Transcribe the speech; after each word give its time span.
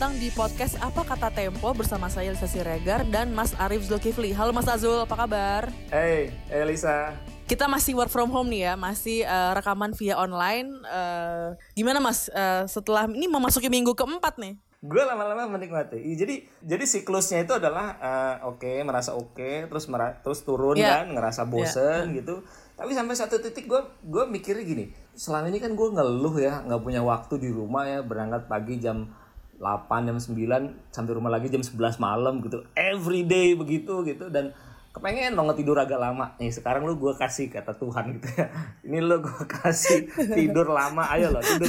datang 0.00 0.16
di 0.16 0.32
podcast 0.32 0.80
Apa 0.80 1.04
Kata 1.04 1.28
Tempo 1.28 1.76
bersama 1.76 2.08
saya 2.08 2.32
Lisa 2.32 2.48
Siregar 2.48 3.04
dan 3.12 3.36
Mas 3.36 3.52
Arif 3.60 3.84
Zulkifli. 3.84 4.32
Halo 4.32 4.48
Mas 4.48 4.64
Azul, 4.64 4.96
apa 4.96 5.12
kabar? 5.12 5.68
Hey, 5.92 6.32
hey 6.48 6.64
Lisa. 6.64 7.12
Kita 7.44 7.68
masih 7.68 8.00
work 8.00 8.08
from 8.08 8.32
home 8.32 8.48
nih 8.48 8.72
ya, 8.72 8.80
masih 8.80 9.28
uh, 9.28 9.52
rekaman 9.52 9.92
via 9.92 10.16
online. 10.16 10.72
Uh, 10.88 11.52
gimana 11.76 12.00
Mas 12.00 12.32
uh, 12.32 12.64
setelah 12.64 13.12
ini 13.12 13.28
memasuki 13.28 13.68
minggu 13.68 13.92
keempat 13.92 14.40
nih? 14.40 14.56
Gue 14.80 15.04
lama-lama 15.04 15.60
menikmati. 15.60 16.00
Jadi 16.16 16.48
jadi 16.64 16.84
siklusnya 16.88 17.44
itu 17.44 17.60
adalah 17.60 18.00
uh, 18.00 18.56
oke, 18.56 18.64
okay, 18.64 18.80
merasa 18.80 19.12
oke, 19.12 19.36
okay, 19.36 19.68
terus 19.68 19.84
mera 19.84 20.16
terus 20.24 20.40
turun 20.48 20.80
yeah. 20.80 21.04
kan, 21.04 21.12
ngerasa 21.12 21.44
bosen 21.44 22.16
yeah. 22.16 22.24
gitu. 22.24 22.40
Tapi 22.72 22.96
sampai 22.96 23.20
satu 23.20 23.36
titik 23.36 23.68
gue 23.68 23.84
gue 24.00 24.24
mikirnya 24.24 24.64
gini, 24.64 24.96
selama 25.12 25.52
ini 25.52 25.60
kan 25.60 25.76
gue 25.76 25.88
ngeluh 25.92 26.40
ya, 26.40 26.64
nggak 26.64 26.80
punya 26.80 27.04
waktu 27.04 27.36
di 27.36 27.52
rumah 27.52 27.84
ya, 27.84 28.00
berangkat 28.00 28.48
pagi 28.48 28.80
jam 28.80 29.12
8 29.60 30.08
jam 30.08 30.16
9 30.16 30.88
sampai 30.88 31.12
rumah 31.12 31.28
lagi 31.28 31.52
jam 31.52 31.60
11 31.60 32.00
malam 32.00 32.40
gitu. 32.40 32.64
Every 32.72 33.28
day 33.28 33.52
begitu 33.52 34.00
gitu. 34.08 34.32
Dan 34.32 34.56
kepengen 34.90 35.38
banget 35.38 35.62
tidur 35.62 35.78
agak 35.78 36.00
lama. 36.00 36.34
Nih 36.40 36.50
sekarang 36.50 36.82
lu 36.82 36.96
gue 36.98 37.12
kasih 37.14 37.52
kata 37.52 37.76
Tuhan 37.76 38.18
gitu 38.18 38.28
ya. 38.34 38.48
Ini 38.88 38.98
lu 39.04 39.20
gue 39.20 39.44
kasih 39.44 40.08
tidur 40.32 40.72
lama. 40.72 41.06
Ayo 41.12 41.30
lo 41.30 41.44
tidur 41.44 41.68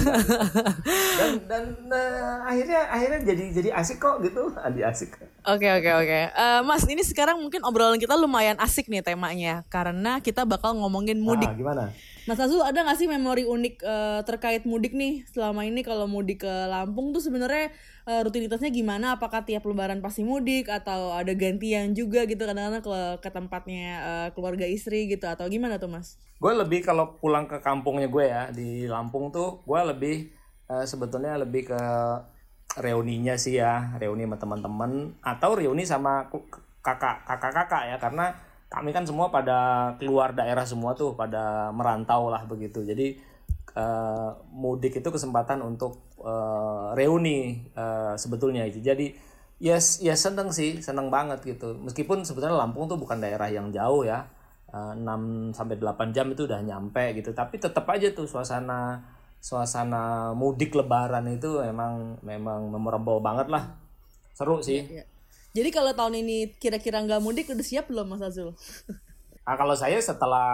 dan 1.20 1.32
dan 1.46 1.64
uh, 1.92 2.48
akhirnya 2.48 2.82
akhirnya 2.90 3.20
jadi 3.28 3.44
jadi 3.62 3.70
asik 3.76 4.00
kok 4.00 4.24
gitu. 4.26 4.56
Adi 4.56 4.82
asik 4.82 5.20
oke 5.46 5.68
oke 5.82 5.90
oke. 6.06 6.20
Uh, 6.38 6.62
mas 6.66 6.84
ini 6.86 7.02
sekarang 7.02 7.42
mungkin 7.42 7.62
obrolan 7.66 7.98
kita 7.98 8.14
lumayan 8.18 8.58
asik 8.62 8.90
nih 8.90 9.02
temanya 9.02 9.66
karena 9.68 10.22
kita 10.22 10.46
bakal 10.46 10.78
ngomongin 10.78 11.18
mudik. 11.18 11.50
ah, 11.50 11.58
gimana? 11.58 11.84
Mas 12.30 12.38
Azul 12.38 12.62
ada 12.62 12.86
gak 12.86 13.02
sih 13.02 13.10
memori 13.10 13.50
unik 13.50 13.76
uh, 13.82 14.22
terkait 14.22 14.62
mudik 14.70 14.94
nih? 14.94 15.26
Selama 15.34 15.66
ini 15.66 15.82
kalau 15.82 16.06
mudik 16.06 16.46
ke 16.46 16.54
Lampung 16.70 17.10
tuh 17.10 17.20
sebenarnya 17.20 17.74
uh, 18.06 18.22
rutinitasnya 18.22 18.70
gimana? 18.70 19.18
Apakah 19.18 19.42
tiap 19.42 19.66
Lebaran 19.66 20.06
pasti 20.06 20.22
mudik 20.22 20.70
atau 20.70 21.18
ada 21.18 21.34
gantian 21.34 21.98
juga 21.98 22.30
gitu? 22.30 22.46
Kadang-kadang 22.46 22.86
ke 22.86 23.26
ke 23.26 23.30
tempatnya 23.34 23.88
uh, 24.06 24.28
keluarga 24.38 24.70
istri 24.70 25.10
gitu 25.10 25.26
atau 25.26 25.50
gimana 25.50 25.82
tuh 25.82 25.90
Mas? 25.90 26.22
Gue 26.38 26.54
lebih 26.54 26.86
kalau 26.86 27.18
pulang 27.18 27.50
ke 27.50 27.58
kampungnya 27.58 28.06
gue 28.06 28.26
ya 28.30 28.44
di 28.54 28.86
Lampung 28.86 29.34
tuh 29.34 29.66
gue 29.66 29.80
lebih 29.90 30.30
uh, 30.70 30.86
sebetulnya 30.86 31.42
lebih 31.42 31.74
ke 31.74 31.82
reuninya 32.80 33.36
sih 33.36 33.60
ya 33.60 34.00
reuni 34.00 34.24
sama 34.24 34.38
teman-teman 34.40 34.92
atau 35.20 35.60
reuni 35.60 35.84
sama 35.84 36.32
kakak 36.82 37.28
kakak-kakak 37.28 37.84
ya 37.92 37.98
karena 38.00 38.32
kami 38.72 38.96
kan 38.96 39.04
semua 39.04 39.28
pada 39.28 39.92
keluar 40.00 40.32
daerah 40.32 40.64
semua 40.64 40.96
tuh 40.96 41.12
pada 41.20 41.76
merantau 41.76 42.32
lah 42.32 42.48
begitu. 42.48 42.88
Jadi 42.88 43.20
uh, 43.76 44.32
mudik 44.56 45.04
itu 45.04 45.10
kesempatan 45.12 45.60
untuk 45.60 46.00
uh, 46.24 46.96
reuni 46.96 47.68
uh, 47.76 48.16
sebetulnya. 48.16 48.64
Itu 48.64 48.80
jadi 48.80 49.12
yes 49.60 50.00
ya 50.00 50.16
seneng 50.16 50.56
sih 50.56 50.80
seneng 50.80 51.12
banget 51.12 51.44
gitu. 51.44 51.76
Meskipun 51.84 52.24
sebetulnya 52.24 52.56
Lampung 52.56 52.88
tuh 52.88 52.96
bukan 52.96 53.20
daerah 53.20 53.52
yang 53.52 53.76
jauh 53.76 54.08
ya 54.08 54.24
uh, 54.72 54.96
6 54.96 55.52
sampai 55.52 55.76
8 55.76 56.16
jam 56.16 56.32
itu 56.32 56.48
udah 56.48 56.64
nyampe 56.64 57.12
gitu. 57.20 57.36
Tapi 57.36 57.60
tetap 57.60 57.84
aja 57.92 58.08
tuh 58.16 58.24
suasana 58.24 59.04
suasana 59.42 60.32
mudik 60.38 60.78
lebaran 60.78 61.26
itu 61.34 61.60
memang 61.66 62.22
memang 62.22 62.70
memorable 62.70 63.18
banget 63.18 63.50
lah 63.50 63.74
seru 64.38 64.62
sih 64.62 64.86
ya, 64.86 65.02
ya. 65.02 65.06
Jadi 65.52 65.70
kalau 65.76 65.92
tahun 65.92 66.24
ini 66.24 66.56
kira-kira 66.56 67.04
nggak 67.04 67.20
mudik 67.20 67.52
udah 67.52 67.66
siap 67.66 67.92
belum 67.92 68.16
Mas 68.16 68.24
Azul? 68.24 68.56
Nah, 69.44 69.56
kalau 69.60 69.76
saya 69.76 70.00
setelah 70.00 70.48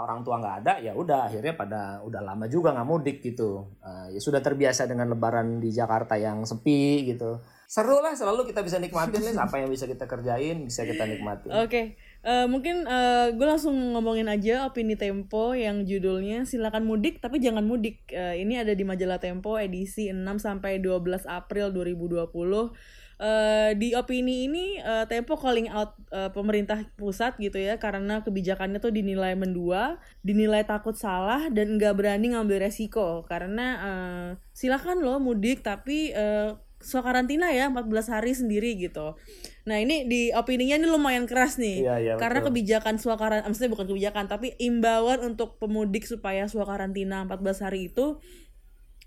orang 0.00 0.24
tua 0.24 0.40
nggak 0.40 0.56
ada 0.64 0.72
ya 0.80 0.96
udah 0.96 1.28
akhirnya 1.28 1.52
pada 1.52 2.00
udah 2.00 2.24
lama 2.24 2.48
juga 2.48 2.72
nggak 2.72 2.88
mudik 2.88 3.20
gitu. 3.20 3.68
Uh, 3.84 4.08
ya 4.08 4.20
sudah 4.24 4.40
terbiasa 4.40 4.88
dengan 4.88 5.12
lebaran 5.12 5.60
di 5.60 5.68
Jakarta 5.68 6.16
yang 6.16 6.48
sepi 6.48 7.04
gitu. 7.12 7.36
Seru 7.68 8.00
lah 8.00 8.16
selalu 8.16 8.48
kita 8.48 8.64
bisa 8.64 8.80
nikmatin 8.80 9.20
nih 9.20 9.36
apa 9.44 9.60
yang 9.60 9.68
bisa 9.68 9.84
kita 9.84 10.08
kerjain 10.08 10.64
bisa 10.64 10.88
kita 10.88 11.04
nikmatin. 11.04 11.52
Oke. 11.52 11.68
Okay. 11.68 11.84
Eh, 12.24 12.48
mungkin 12.48 12.88
uh, 12.88 13.36
gue 13.36 13.44
langsung 13.44 13.76
ngomongin 13.92 14.32
aja 14.32 14.64
opini 14.64 14.96
Tempo 14.96 15.52
yang 15.52 15.84
judulnya 15.84 16.48
silakan 16.48 16.88
mudik 16.88 17.20
tapi 17.20 17.36
jangan 17.36 17.68
mudik. 17.68 18.00
Uh, 18.08 18.32
ini 18.32 18.56
ada 18.56 18.72
di 18.72 18.80
majalah 18.80 19.20
Tempo 19.20 19.60
edisi 19.60 20.08
6 20.08 20.24
sampai 20.40 20.80
12 20.80 21.28
April 21.28 21.68
2020 21.76 22.24
uh, 22.24 23.70
di 23.76 23.92
opini 23.92 24.48
ini 24.48 24.80
uh, 24.80 25.04
Tempo 25.04 25.36
calling 25.36 25.68
out 25.68 26.00
uh, 26.16 26.32
pemerintah 26.32 26.88
pusat 26.96 27.36
gitu 27.36 27.60
ya 27.60 27.76
karena 27.76 28.24
kebijakannya 28.24 28.80
tuh 28.80 28.88
dinilai 28.88 29.36
mendua, 29.36 30.00
dinilai 30.24 30.64
takut 30.64 30.96
salah 30.96 31.52
dan 31.52 31.76
nggak 31.76 31.92
berani 31.92 32.32
ngambil 32.32 32.64
resiko 32.64 33.28
karena 33.28 33.66
uh, 33.84 34.28
silakan 34.56 35.04
loh 35.04 35.20
mudik 35.20 35.60
tapi 35.60 36.16
uh, 36.16 36.56
so 36.84 37.00
karantina 37.00 37.48
ya 37.50 37.72
14 37.72 38.14
hari 38.14 38.36
sendiri 38.36 38.76
gitu. 38.76 39.16
Nah 39.64 39.80
ini 39.80 40.04
di 40.04 40.30
opininya 40.36 40.76
ini 40.76 40.86
lumayan 40.86 41.24
keras 41.24 41.56
nih 41.56 41.82
iya, 41.82 41.96
iya, 41.96 42.14
karena 42.20 42.44
betul. 42.44 42.60
kebijakan 42.60 43.00
karantina, 43.00 43.48
maksudnya 43.48 43.72
bukan 43.72 43.86
kebijakan 43.88 44.24
tapi 44.28 44.52
imbauan 44.60 45.24
untuk 45.24 45.56
pemudik 45.56 46.04
supaya 46.04 46.44
karantina 46.46 47.24
14 47.24 47.64
hari 47.64 47.88
itu 47.88 48.20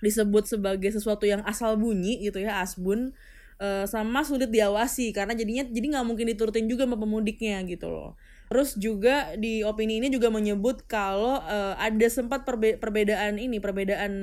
disebut 0.02 0.46
sebagai 0.46 0.90
sesuatu 0.94 1.26
yang 1.26 1.42
asal 1.46 1.78
bunyi 1.78 2.22
gitu 2.22 2.42
ya 2.42 2.62
asbun 2.62 3.14
uh, 3.62 3.86
sama 3.90 4.22
sulit 4.22 4.50
diawasi 4.50 5.14
karena 5.14 5.34
jadinya 5.34 5.66
jadi 5.66 5.86
nggak 5.98 6.06
mungkin 6.06 6.26
diturutin 6.30 6.70
juga 6.70 6.86
sama 6.86 6.98
pemudiknya 6.98 7.62
gitu 7.66 7.90
loh. 7.90 8.18
Terus 8.48 8.80
juga 8.80 9.36
di 9.36 9.60
opini 9.68 10.00
ini 10.00 10.08
juga 10.08 10.32
menyebut 10.32 10.88
kalau 10.88 11.44
uh, 11.44 11.76
ada 11.76 12.08
sempat 12.08 12.48
perbe 12.48 12.80
perbedaan 12.80 13.36
ini, 13.36 13.60
perbedaan 13.60 14.14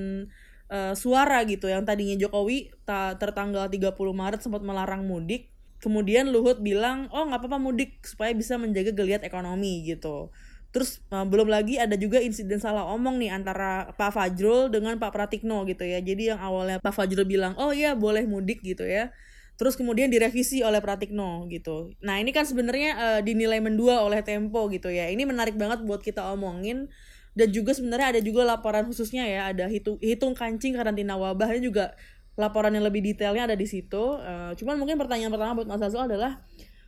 uh, 0.71 0.95
suara 0.97 1.43
gitu 1.45 1.69
yang 1.69 1.85
tadinya 1.85 2.17
Jokowi 2.17 2.73
ta 2.89 3.17
tertanggal 3.21 3.69
30 3.69 3.95
Maret 3.97 4.41
sempat 4.41 4.63
melarang 4.65 5.05
mudik. 5.05 5.51
Kemudian 5.83 6.33
Luhut 6.33 6.65
bilang, 6.65 7.13
"Oh, 7.13 7.29
nggak 7.29 7.45
apa-apa 7.45 7.59
mudik 7.61 8.01
supaya 8.07 8.33
bisa 8.33 8.57
menjaga 8.57 8.95
geliat 8.95 9.21
ekonomi." 9.21 9.85
gitu. 9.85 10.33
Terus 10.75 10.99
uh, 11.15 11.23
belum 11.23 11.47
lagi 11.47 11.79
ada 11.79 11.95
juga 11.95 12.19
insiden 12.19 12.59
salah 12.59 12.89
omong 12.91 13.21
nih 13.21 13.31
antara 13.31 13.95
Pak 13.95 14.11
Fajrul 14.11 14.73
dengan 14.73 14.99
Pak 14.99 15.13
Pratikno 15.15 15.63
gitu 15.69 15.87
ya. 15.87 16.03
Jadi 16.03 16.35
yang 16.35 16.41
awalnya 16.43 16.83
Pak 16.83 16.91
Fajrul 16.91 17.29
bilang, 17.29 17.55
"Oh 17.61 17.71
iya, 17.71 17.95
boleh 17.95 18.27
mudik" 18.27 18.65
gitu 18.65 18.83
ya. 18.83 19.15
Terus 19.55 19.79
kemudian 19.79 20.11
direvisi 20.11 20.67
oleh 20.67 20.83
Pratikno 20.83 21.47
gitu. 21.47 21.95
Nah, 22.03 22.19
ini 22.19 22.35
kan 22.35 22.43
sebenarnya 22.43 22.91
uh, 22.99 23.21
dinilai 23.23 23.63
mendua 23.63 24.03
oleh 24.03 24.19
Tempo 24.27 24.67
gitu 24.67 24.91
ya. 24.91 25.07
Ini 25.15 25.23
menarik 25.23 25.55
banget 25.55 25.87
buat 25.87 26.03
kita 26.03 26.27
omongin 26.35 26.91
dan 27.35 27.51
juga 27.51 27.75
sebenarnya 27.75 28.17
ada 28.17 28.21
juga 28.23 28.47
laporan 28.47 28.87
khususnya 28.87 29.27
ya, 29.27 29.51
ada 29.51 29.67
hitung 29.67 29.99
hitung 29.99 30.33
kancing 30.33 30.79
karantina 30.79 31.19
wabah 31.19 31.51
ini 31.55 31.69
juga 31.69 31.95
laporan 32.35 32.75
yang 32.75 32.83
lebih 32.87 33.03
detailnya 33.03 33.51
ada 33.51 33.57
di 33.59 33.67
situ. 33.67 34.19
Uh, 34.19 34.55
cuman 34.59 34.79
mungkin 34.79 34.99
pertanyaan 34.99 35.31
pertama 35.31 35.55
buat 35.59 35.69
Mas 35.69 35.83
Azul 35.83 36.07
adalah 36.07 36.43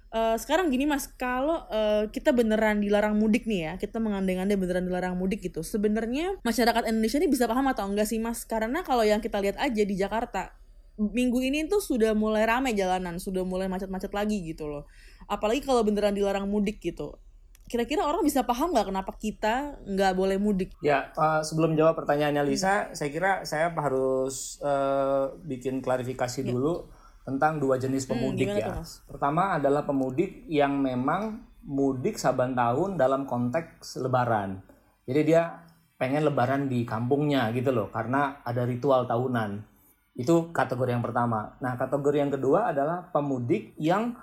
Uh, 0.06 0.38
sekarang 0.38 0.70
gini 0.70 0.86
mas, 0.86 1.10
kalau 1.18 1.66
uh, 1.66 2.06
kita 2.14 2.30
beneran 2.30 2.78
dilarang 2.78 3.18
mudik 3.18 3.42
nih 3.42 3.68
ya, 3.68 3.72
kita 3.74 3.98
mengandeng-andeng 3.98 4.54
beneran 4.54 4.86
dilarang 4.86 5.18
mudik 5.18 5.42
gitu, 5.42 5.66
sebenarnya 5.66 6.38
masyarakat 6.46 6.88
Indonesia 6.88 7.18
ini 7.18 7.28
bisa 7.28 7.44
paham 7.50 7.66
atau 7.68 7.90
enggak 7.90 8.06
sih 8.06 8.22
mas? 8.22 8.46
Karena 8.46 8.86
kalau 8.86 9.02
yang 9.02 9.18
kita 9.18 9.42
lihat 9.42 9.58
aja 9.58 9.82
di 9.82 9.94
Jakarta, 9.98 10.54
minggu 10.96 11.42
ini 11.42 11.68
tuh 11.68 11.82
sudah 11.82 12.14
mulai 12.14 12.46
ramai 12.46 12.72
jalanan, 12.72 13.18
sudah 13.20 13.44
mulai 13.44 13.66
macet-macet 13.66 14.14
lagi 14.14 14.40
gitu 14.46 14.70
loh. 14.70 14.86
Apalagi 15.26 15.60
kalau 15.66 15.82
beneran 15.82 16.14
dilarang 16.14 16.46
mudik 16.46 16.80
gitu. 16.80 17.18
Kira-kira 17.66 18.06
orang 18.06 18.22
bisa 18.22 18.46
paham 18.46 18.70
nggak 18.70 18.94
kenapa 18.94 19.12
kita 19.18 19.82
nggak 19.82 20.12
boleh 20.14 20.38
mudik? 20.38 20.70
Ya, 20.78 21.10
uh, 21.18 21.42
sebelum 21.42 21.74
jawab 21.74 21.98
pertanyaannya 21.98 22.46
Lisa, 22.46 22.90
hmm. 22.90 22.94
saya 22.94 23.10
kira 23.10 23.32
saya 23.42 23.74
harus 23.74 24.62
uh, 24.62 25.34
bikin 25.42 25.82
klarifikasi 25.82 26.46
ya. 26.46 26.54
dulu 26.54 26.86
tentang 27.26 27.58
dua 27.58 27.74
jenis 27.74 28.06
hmm, 28.06 28.10
pemudik 28.14 28.48
hmm, 28.54 28.58
ya. 28.62 28.66
Tuh, 28.70 28.86
Pertama 29.10 29.58
adalah 29.58 29.82
pemudik 29.82 30.46
yang 30.46 30.78
memang 30.78 31.42
mudik 31.66 32.22
saban 32.22 32.54
tahun 32.54 32.94
dalam 32.94 33.26
konteks 33.26 33.98
lebaran. 33.98 34.62
Jadi 35.02 35.20
dia 35.26 35.66
pengen 35.98 36.22
lebaran 36.22 36.70
di 36.70 36.86
kampungnya 36.86 37.50
gitu 37.50 37.74
loh 37.74 37.90
karena 37.90 38.40
ada 38.46 38.62
ritual 38.62 39.10
tahunan. 39.10 39.58
Itu 40.16 40.54
kategori 40.54 40.96
yang 40.96 41.04
pertama. 41.04 41.58
Nah, 41.60 41.76
kategori 41.76 42.16
yang 42.22 42.32
kedua 42.32 42.72
adalah 42.72 43.10
pemudik 43.10 43.76
yang 43.76 44.16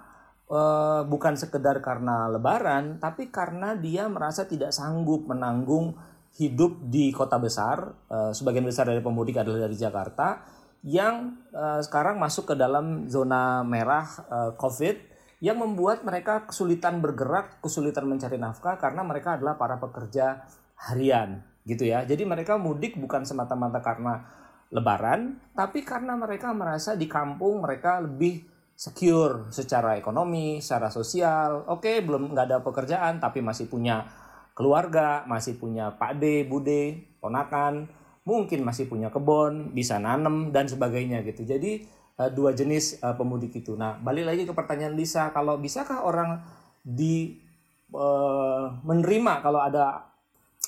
uh, 0.49 1.05
bukan 1.07 1.37
sekedar 1.37 1.79
karena 1.79 2.27
lebaran 2.31 2.97
tapi 2.97 3.29
karena 3.29 3.77
dia 3.77 4.09
merasa 4.09 4.47
tidak 4.47 4.75
sanggup 4.75 5.27
menanggung 5.27 5.95
hidup 6.33 6.81
di 6.89 7.13
kota 7.13 7.37
besar. 7.37 7.93
Uh, 8.09 8.33
sebagian 8.33 8.65
besar 8.65 8.89
dari 8.89 8.99
pemudik 8.99 9.37
adalah 9.37 9.69
dari 9.69 9.77
Jakarta 9.77 10.41
yang 10.83 11.39
uh, 11.55 11.79
sekarang 11.79 12.19
masuk 12.19 12.51
ke 12.51 12.55
dalam 12.59 13.07
zona 13.07 13.63
merah 13.63 14.07
uh, 14.27 14.51
COVID 14.59 15.13
yang 15.43 15.59
membuat 15.59 16.07
mereka 16.07 16.47
kesulitan 16.47 17.03
bergerak, 17.03 17.59
kesulitan 17.59 18.07
mencari 18.07 18.39
nafkah 18.39 18.79
karena 18.79 19.03
mereka 19.03 19.35
adalah 19.35 19.59
para 19.59 19.75
pekerja 19.75 20.47
harian 20.87 21.43
gitu 21.67 21.87
ya. 21.87 22.03
Jadi 22.07 22.23
mereka 22.23 22.55
mudik 22.55 22.95
bukan 22.95 23.27
semata-mata 23.27 23.83
karena 23.83 24.23
lebaran, 24.71 25.39
tapi 25.53 25.83
karena 25.85 26.15
mereka 26.17 26.51
merasa 26.55 26.95
di 26.95 27.05
kampung 27.11 27.61
mereka 27.61 28.01
lebih 28.01 28.52
secure 28.73 29.53
secara 29.53 29.95
ekonomi, 29.95 30.59
secara 30.59 30.89
sosial. 30.89 31.65
Oke, 31.69 32.01
belum 32.01 32.33
nggak 32.33 32.45
ada 32.49 32.57
pekerjaan 32.65 33.21
tapi 33.21 33.39
masih 33.39 33.69
punya 33.69 34.05
keluarga, 34.53 35.25
masih 35.25 35.57
punya 35.57 35.93
Pak 35.97 36.21
D, 36.21 36.45
Bude, 36.45 37.15
ponakan 37.17 37.89
mungkin 38.23 38.63
masih 38.63 38.87
punya 38.87 39.11
kebun, 39.11 39.75
bisa 39.75 39.99
nanem 39.99 40.55
dan 40.55 40.67
sebagainya 40.67 41.23
gitu. 41.27 41.43
Jadi 41.43 41.83
uh, 42.19 42.31
dua 42.31 42.55
jenis 42.55 43.03
uh, 43.03 43.15
pemudik 43.19 43.51
itu. 43.51 43.75
Nah, 43.75 43.99
balik 43.99 44.31
lagi 44.31 44.43
ke 44.47 44.53
pertanyaan 44.55 44.95
Lisa, 44.95 45.31
kalau 45.35 45.59
bisakah 45.59 46.07
orang 46.07 46.39
di 46.83 47.39
uh, 47.91 48.79
menerima 48.83 49.43
kalau 49.43 49.59
ada 49.59 50.07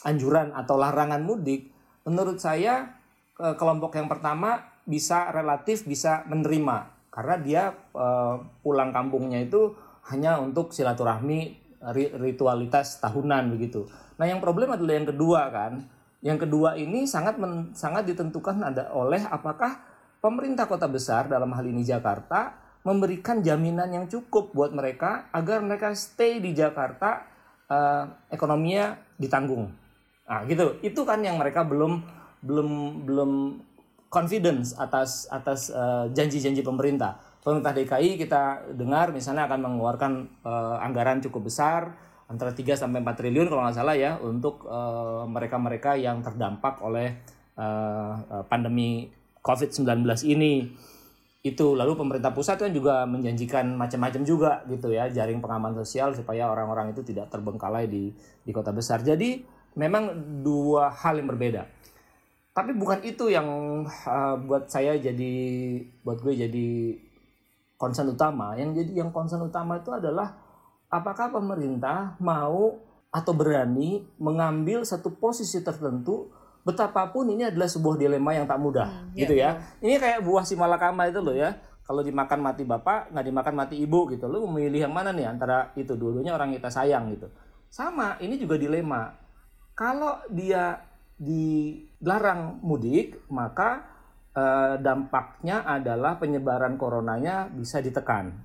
anjuran 0.03 0.51
atau 0.51 0.75
larangan 0.75 1.23
mudik? 1.23 1.71
Menurut 2.05 2.37
saya 2.37 3.01
kelompok 3.35 3.99
yang 3.99 4.07
pertama 4.07 4.63
bisa 4.87 5.27
relatif 5.33 5.83
bisa 5.83 6.23
menerima 6.29 6.94
karena 7.15 7.35
dia 7.39 7.63
uh, 7.95 8.43
pulang 8.59 8.91
kampungnya 8.91 9.39
itu 9.39 9.71
hanya 10.11 10.37
untuk 10.43 10.75
silaturahmi 10.75 11.63
ritualitas 12.19 12.99
tahunan 12.99 13.55
begitu. 13.55 13.87
Nah, 14.19 14.25
yang 14.27 14.43
problem 14.43 14.73
adalah 14.75 14.93
yang 14.99 15.07
kedua 15.07 15.41
kan. 15.53 15.73
Yang 16.25 16.49
kedua 16.49 16.73
ini 16.75 17.05
sangat 17.05 17.37
men, 17.37 17.71
sangat 17.77 18.09
ditentukan 18.09 18.57
ada 18.59 18.89
oleh 18.91 19.21
apakah 19.21 19.77
pemerintah 20.17 20.65
kota 20.65 20.89
besar 20.89 21.29
dalam 21.29 21.53
hal 21.53 21.61
ini 21.69 21.85
Jakarta 21.85 22.57
memberikan 22.81 23.45
jaminan 23.45 23.93
yang 23.93 24.05
cukup 24.09 24.49
buat 24.53 24.73
mereka 24.73 25.29
agar 25.29 25.61
mereka 25.61 25.93
stay 25.93 26.41
di 26.41 26.57
Jakarta 26.57 27.25
uh, 27.69 28.03
ekonominya 28.33 28.97
ditanggung. 29.21 29.69
Nah, 30.25 30.41
gitu. 30.49 30.81
Itu 30.81 31.05
kan 31.05 31.21
yang 31.21 31.37
mereka 31.37 31.61
belum 31.61 32.01
belum 32.41 32.69
belum 33.05 33.31
confidence 34.15 34.71
atas 34.79 35.27
atas 35.27 35.67
uh, 35.75 36.07
janji-janji 36.15 36.63
pemerintah. 36.63 37.19
Pemerintah 37.43 37.75
DKI 37.75 38.15
kita 38.15 38.71
dengar 38.71 39.11
misalnya 39.11 39.43
akan 39.51 39.59
mengeluarkan 39.59 40.11
uh, 40.47 40.79
anggaran 40.79 41.19
cukup 41.19 41.51
besar 41.51 41.91
antara 42.25 42.55
3 42.55 42.79
sampai 42.79 43.03
4 43.03 43.19
triliun 43.21 43.51
kalau 43.51 43.67
nggak 43.67 43.77
salah 43.77 43.93
ya 43.93 44.17
untuk 44.17 44.65
mereka-mereka 45.29 45.93
uh, 45.93 46.01
yang 46.01 46.25
terdampak 46.25 46.81
oleh 46.81 47.21
uh, 47.59 48.41
pandemi 48.49 49.11
COVID-19 49.43 50.01
ini. 50.25 50.73
Itu 51.45 51.77
lalu 51.77 51.93
pemerintah 51.93 52.33
pusat 52.33 52.57
kan 52.57 52.73
juga 52.73 53.05
menjanjikan 53.05 53.77
macam-macam 53.77 54.25
juga 54.25 54.65
gitu 54.65 54.89
ya 54.89 55.05
jaring 55.13 55.37
pengaman 55.37 55.77
sosial 55.77 56.17
supaya 56.17 56.49
orang-orang 56.49 56.97
itu 56.97 57.05
tidak 57.05 57.29
terbengkalai 57.29 57.85
di 57.85 58.09
di 58.41 58.49
kota 58.49 58.73
besar. 58.73 59.05
Jadi 59.05 59.45
memang 59.77 60.09
dua 60.41 60.89
hal 60.89 61.21
yang 61.21 61.29
berbeda 61.29 61.69
tapi 62.55 62.71
bukan 62.71 63.03
itu 63.03 63.27
yang 63.27 63.83
uh, 63.83 64.35
buat 64.39 64.71
saya 64.71 64.95
jadi 64.95 65.33
buat 66.07 66.23
gue 66.23 66.47
jadi 66.47 66.69
concern 67.75 68.15
utama 68.15 68.55
yang 68.55 68.71
jadi 68.71 69.03
yang 69.03 69.11
concern 69.11 69.43
utama 69.43 69.83
itu 69.83 69.91
adalah 69.91 70.39
apakah 70.87 71.35
pemerintah 71.35 72.15
mau 72.23 72.79
atau 73.11 73.33
berani 73.35 74.07
mengambil 74.15 74.87
satu 74.87 75.11
posisi 75.11 75.59
tertentu 75.59 76.31
betapapun 76.63 77.27
ini 77.35 77.51
adalah 77.51 77.67
sebuah 77.67 77.99
dilema 77.99 78.31
yang 78.31 78.47
tak 78.47 78.59
mudah 78.59 78.87
hmm, 78.87 79.19
gitu 79.19 79.35
ya, 79.35 79.59
ya. 79.59 79.83
Ini 79.85 79.95
kayak 80.01 80.19
buah 80.25 80.43
si 80.47 80.57
malakama 80.57 81.05
itu 81.11 81.21
loh 81.21 81.35
ya. 81.37 81.53
Kalau 81.85 82.01
dimakan 82.01 82.41
mati 82.41 82.65
bapak, 82.65 83.13
nggak 83.13 83.25
dimakan 83.29 83.53
mati 83.53 83.77
ibu 83.77 84.09
gitu. 84.09 84.25
Lu 84.25 84.49
memilih 84.49 84.89
yang 84.89 84.93
mana 84.95 85.13
nih 85.13 85.29
antara 85.29 85.69
itu 85.77 85.93
dua-duanya 85.93 86.33
orang 86.33 86.57
kita 86.57 86.73
sayang 86.73 87.13
gitu. 87.13 87.29
Sama, 87.69 88.17
ini 88.17 88.41
juga 88.41 88.57
dilema. 88.57 89.13
Kalau 89.77 90.17
dia 90.33 90.81
dilarang 91.15 92.59
mudik, 92.63 93.27
maka 93.31 93.83
eh, 94.35 94.75
dampaknya 94.79 95.63
adalah 95.63 96.19
penyebaran 96.19 96.75
coronanya 96.75 97.47
bisa 97.51 97.79
ditekan. 97.79 98.35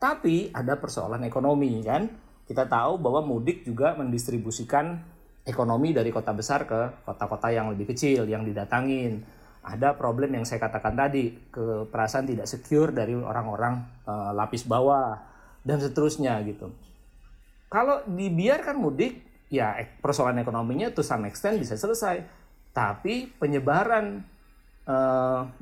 Tapi 0.00 0.48
ada 0.50 0.80
persoalan 0.80 1.20
ekonomi 1.28 1.84
kan. 1.84 2.08
Kita 2.48 2.66
tahu 2.66 2.98
bahwa 2.98 3.22
mudik 3.22 3.62
juga 3.62 3.94
mendistribusikan 3.94 4.98
ekonomi 5.44 5.92
dari 5.92 6.10
kota 6.10 6.32
besar 6.32 6.66
ke 6.66 7.04
kota-kota 7.04 7.52
yang 7.52 7.70
lebih 7.72 7.92
kecil 7.94 8.26
yang 8.26 8.42
didatangin. 8.42 9.22
Ada 9.60 9.92
problem 9.92 10.40
yang 10.40 10.48
saya 10.48 10.56
katakan 10.56 10.96
tadi, 10.96 11.36
perasaan 11.92 12.24
tidak 12.24 12.48
secure 12.48 12.96
dari 12.96 13.12
orang-orang 13.12 13.84
e, 14.08 14.12
lapis 14.32 14.64
bawah 14.64 15.20
dan 15.60 15.76
seterusnya 15.76 16.40
gitu. 16.48 16.72
Kalau 17.68 18.00
dibiarkan 18.08 18.80
mudik, 18.80 19.20
ya 19.50 19.76
persoalan 20.00 20.38
ekonominya 20.40 20.94
to 20.94 21.02
some 21.04 21.26
extent 21.26 21.58
bisa 21.58 21.74
selesai. 21.76 22.22
Tapi 22.70 23.28
penyebaran 23.36 24.22
e, 24.86 24.96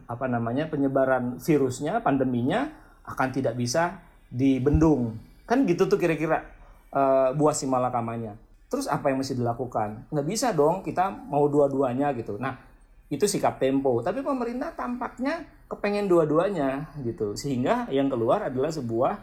apa 0.05 0.27
namanya? 0.29 0.69
penyebaran 0.69 1.41
virusnya, 1.41 2.05
pandeminya 2.05 2.69
akan 3.09 3.29
tidak 3.33 3.57
bisa 3.57 4.05
dibendung. 4.29 5.17
Kan 5.49 5.65
gitu 5.65 5.89
tuh 5.89 5.97
kira-kira 5.97 6.45
e, 6.93 7.03
buah 7.33 7.57
si 7.57 7.65
malakamanya 7.65 8.37
terus 8.69 8.85
apa 8.87 9.09
yang 9.09 9.19
mesti 9.21 9.35
dilakukan? 9.35 10.13
Nggak 10.13 10.27
bisa 10.29 10.53
dong 10.53 10.85
kita 10.85 11.09
mau 11.09 11.49
dua-duanya 11.49 12.13
gitu. 12.13 12.37
Nah, 12.37 12.61
itu 13.09 13.25
sikap 13.25 13.57
tempo. 13.57 14.05
Tapi 14.05 14.21
pemerintah 14.21 14.77
tampaknya 14.77 15.41
kepengen 15.67 16.07
dua-duanya 16.07 16.93
gitu. 17.01 17.33
Sehingga 17.33 17.89
yang 17.89 18.13
keluar 18.13 18.53
adalah 18.53 18.69
sebuah 18.69 19.17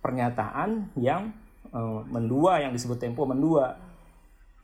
pernyataan 0.00 0.96
yang 0.96 1.28
uh, 1.76 2.00
mendua, 2.08 2.64
yang 2.64 2.72
disebut 2.72 2.96
tempo 2.96 3.28
mendua. 3.28 3.76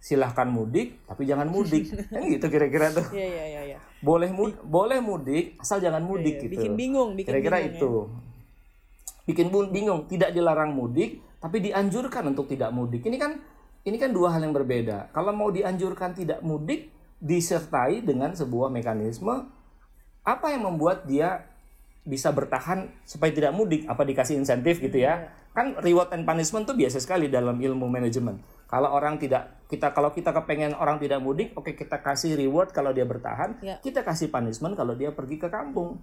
Silahkan 0.02 0.50
mudik, 0.50 0.99
tapi 1.06 1.31
jangan 1.31 1.46
mudik. 1.46 1.87
kan 2.14 2.26
gitu 2.26 2.46
kira-kira 2.50 2.90
tuh. 2.90 3.06
Iya, 3.14 3.26
iya, 3.26 3.44
iya. 3.46 3.60
Ya. 3.75 3.78
Boleh, 4.02 4.34
mud 4.34 4.58
boleh 4.66 4.99
mudik, 4.99 5.62
asal 5.62 5.78
jangan 5.78 6.02
mudik 6.02 6.37
ya, 6.37 6.38
ya. 6.43 6.44
gitu. 6.50 6.52
Bikin 6.58 6.72
bingung, 6.75 7.14
Kira-kira 7.14 7.62
itu. 7.62 8.10
Ya. 8.10 9.31
Bikin 9.31 9.54
bingung, 9.70 10.10
tidak 10.10 10.34
dilarang 10.34 10.75
mudik, 10.75 11.22
tapi 11.38 11.62
dianjurkan 11.62 12.34
untuk 12.34 12.50
tidak 12.50 12.75
mudik. 12.75 13.06
Ini 13.06 13.14
kan 13.14 13.38
ini 13.87 13.94
kan 13.94 14.10
dua 14.10 14.34
hal 14.34 14.43
yang 14.43 14.50
berbeda. 14.50 15.14
Kalau 15.14 15.31
mau 15.31 15.54
dianjurkan 15.54 16.19
tidak 16.19 16.43
mudik, 16.43 16.90
disertai 17.22 18.02
dengan 18.02 18.34
sebuah 18.34 18.66
mekanisme 18.66 19.46
apa 20.26 20.46
yang 20.50 20.66
membuat 20.66 21.06
dia 21.06 21.46
bisa 22.02 22.34
bertahan 22.34 22.90
supaya 23.06 23.31
tidak 23.31 23.55
mudik 23.55 23.87
apa 23.87 24.02
dikasih 24.02 24.43
insentif 24.43 24.82
gitu 24.82 24.98
ya 24.98 25.22
iya. 25.22 25.31
kan 25.55 25.78
reward 25.78 26.10
and 26.10 26.26
punishment 26.26 26.66
tuh 26.66 26.75
biasa 26.75 26.98
sekali 26.98 27.31
dalam 27.31 27.55
ilmu 27.62 27.87
manajemen 27.87 28.43
kalau 28.72 28.88
orang 28.88 29.20
tidak 29.20 29.69
kita 29.69 29.92
kalau 29.92 30.16
kita 30.16 30.32
kepengen 30.32 30.72
orang 30.72 30.96
tidak 30.96 31.20
mudik 31.20 31.52
oke 31.52 31.69
okay, 31.69 31.74
kita 31.76 32.00
kasih 32.00 32.32
reward 32.40 32.72
kalau 32.72 32.96
dia 32.96 33.04
bertahan 33.04 33.60
ya. 33.60 33.76
kita 33.84 34.00
kasih 34.00 34.32
punishment 34.32 34.72
kalau 34.72 34.96
dia 34.96 35.12
pergi 35.12 35.36
ke 35.36 35.52
kampung 35.52 36.00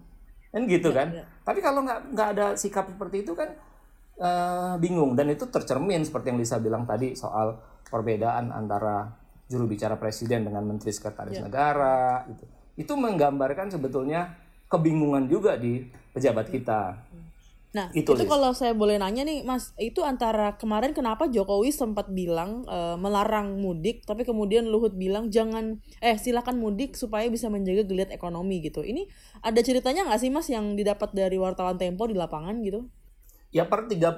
kan 0.54 0.62
gitu 0.70 0.94
ya, 0.94 0.98
kan 1.02 1.08
ya. 1.10 1.26
tapi 1.42 1.60
kalau 1.66 1.82
nggak 1.82 2.14
nggak 2.14 2.28
ada 2.38 2.46
sikap 2.54 2.86
seperti 2.86 3.26
itu 3.26 3.34
kan 3.34 3.50
uh, 4.22 4.78
bingung 4.78 5.18
dan 5.18 5.34
itu 5.34 5.50
tercermin 5.50 6.06
seperti 6.06 6.30
yang 6.30 6.38
Lisa 6.38 6.62
bilang 6.62 6.86
tadi 6.86 7.18
soal 7.18 7.58
perbedaan 7.90 8.54
antara 8.54 9.10
juru 9.50 9.66
bicara 9.66 9.98
presiden 9.98 10.46
dengan 10.46 10.62
menteri 10.62 10.94
sekretaris 10.94 11.42
ya. 11.42 11.50
negara 11.50 12.22
itu 12.30 12.46
itu 12.80 12.94
menggambarkan 12.96 13.74
sebetulnya 13.74 14.38
kebingungan 14.70 15.26
juga 15.26 15.58
di 15.58 15.84
pejabat 16.14 16.48
iya. 16.48 16.54
kita. 16.54 16.82
Nah, 17.70 17.94
itu, 17.94 18.18
itu 18.18 18.26
kalau 18.26 18.50
saya 18.58 18.74
boleh 18.74 18.98
nanya 18.98 19.22
nih, 19.22 19.46
Mas, 19.46 19.78
itu 19.78 20.02
antara 20.02 20.58
kemarin 20.58 20.90
kenapa 20.90 21.30
Jokowi 21.30 21.70
sempat 21.70 22.10
bilang 22.10 22.66
e, 22.66 22.98
melarang 22.98 23.62
mudik, 23.62 24.10
tapi 24.10 24.26
kemudian 24.26 24.66
Luhut 24.66 24.98
bilang 24.98 25.30
jangan 25.30 25.78
eh 26.02 26.18
silakan 26.18 26.58
mudik 26.58 26.98
supaya 26.98 27.30
bisa 27.30 27.46
menjaga 27.46 27.86
geliat 27.86 28.10
ekonomi 28.10 28.66
gitu. 28.66 28.82
Ini 28.82 29.06
ada 29.46 29.62
ceritanya 29.62 30.10
nggak 30.10 30.18
sih, 30.18 30.34
Mas, 30.34 30.50
yang 30.50 30.74
didapat 30.74 31.14
dari 31.14 31.38
wartawan 31.38 31.78
Tempo 31.78 32.10
di 32.10 32.18
lapangan 32.18 32.58
gitu? 32.66 32.90
Ya 33.54 33.70
per 33.70 33.86
30 33.86 34.18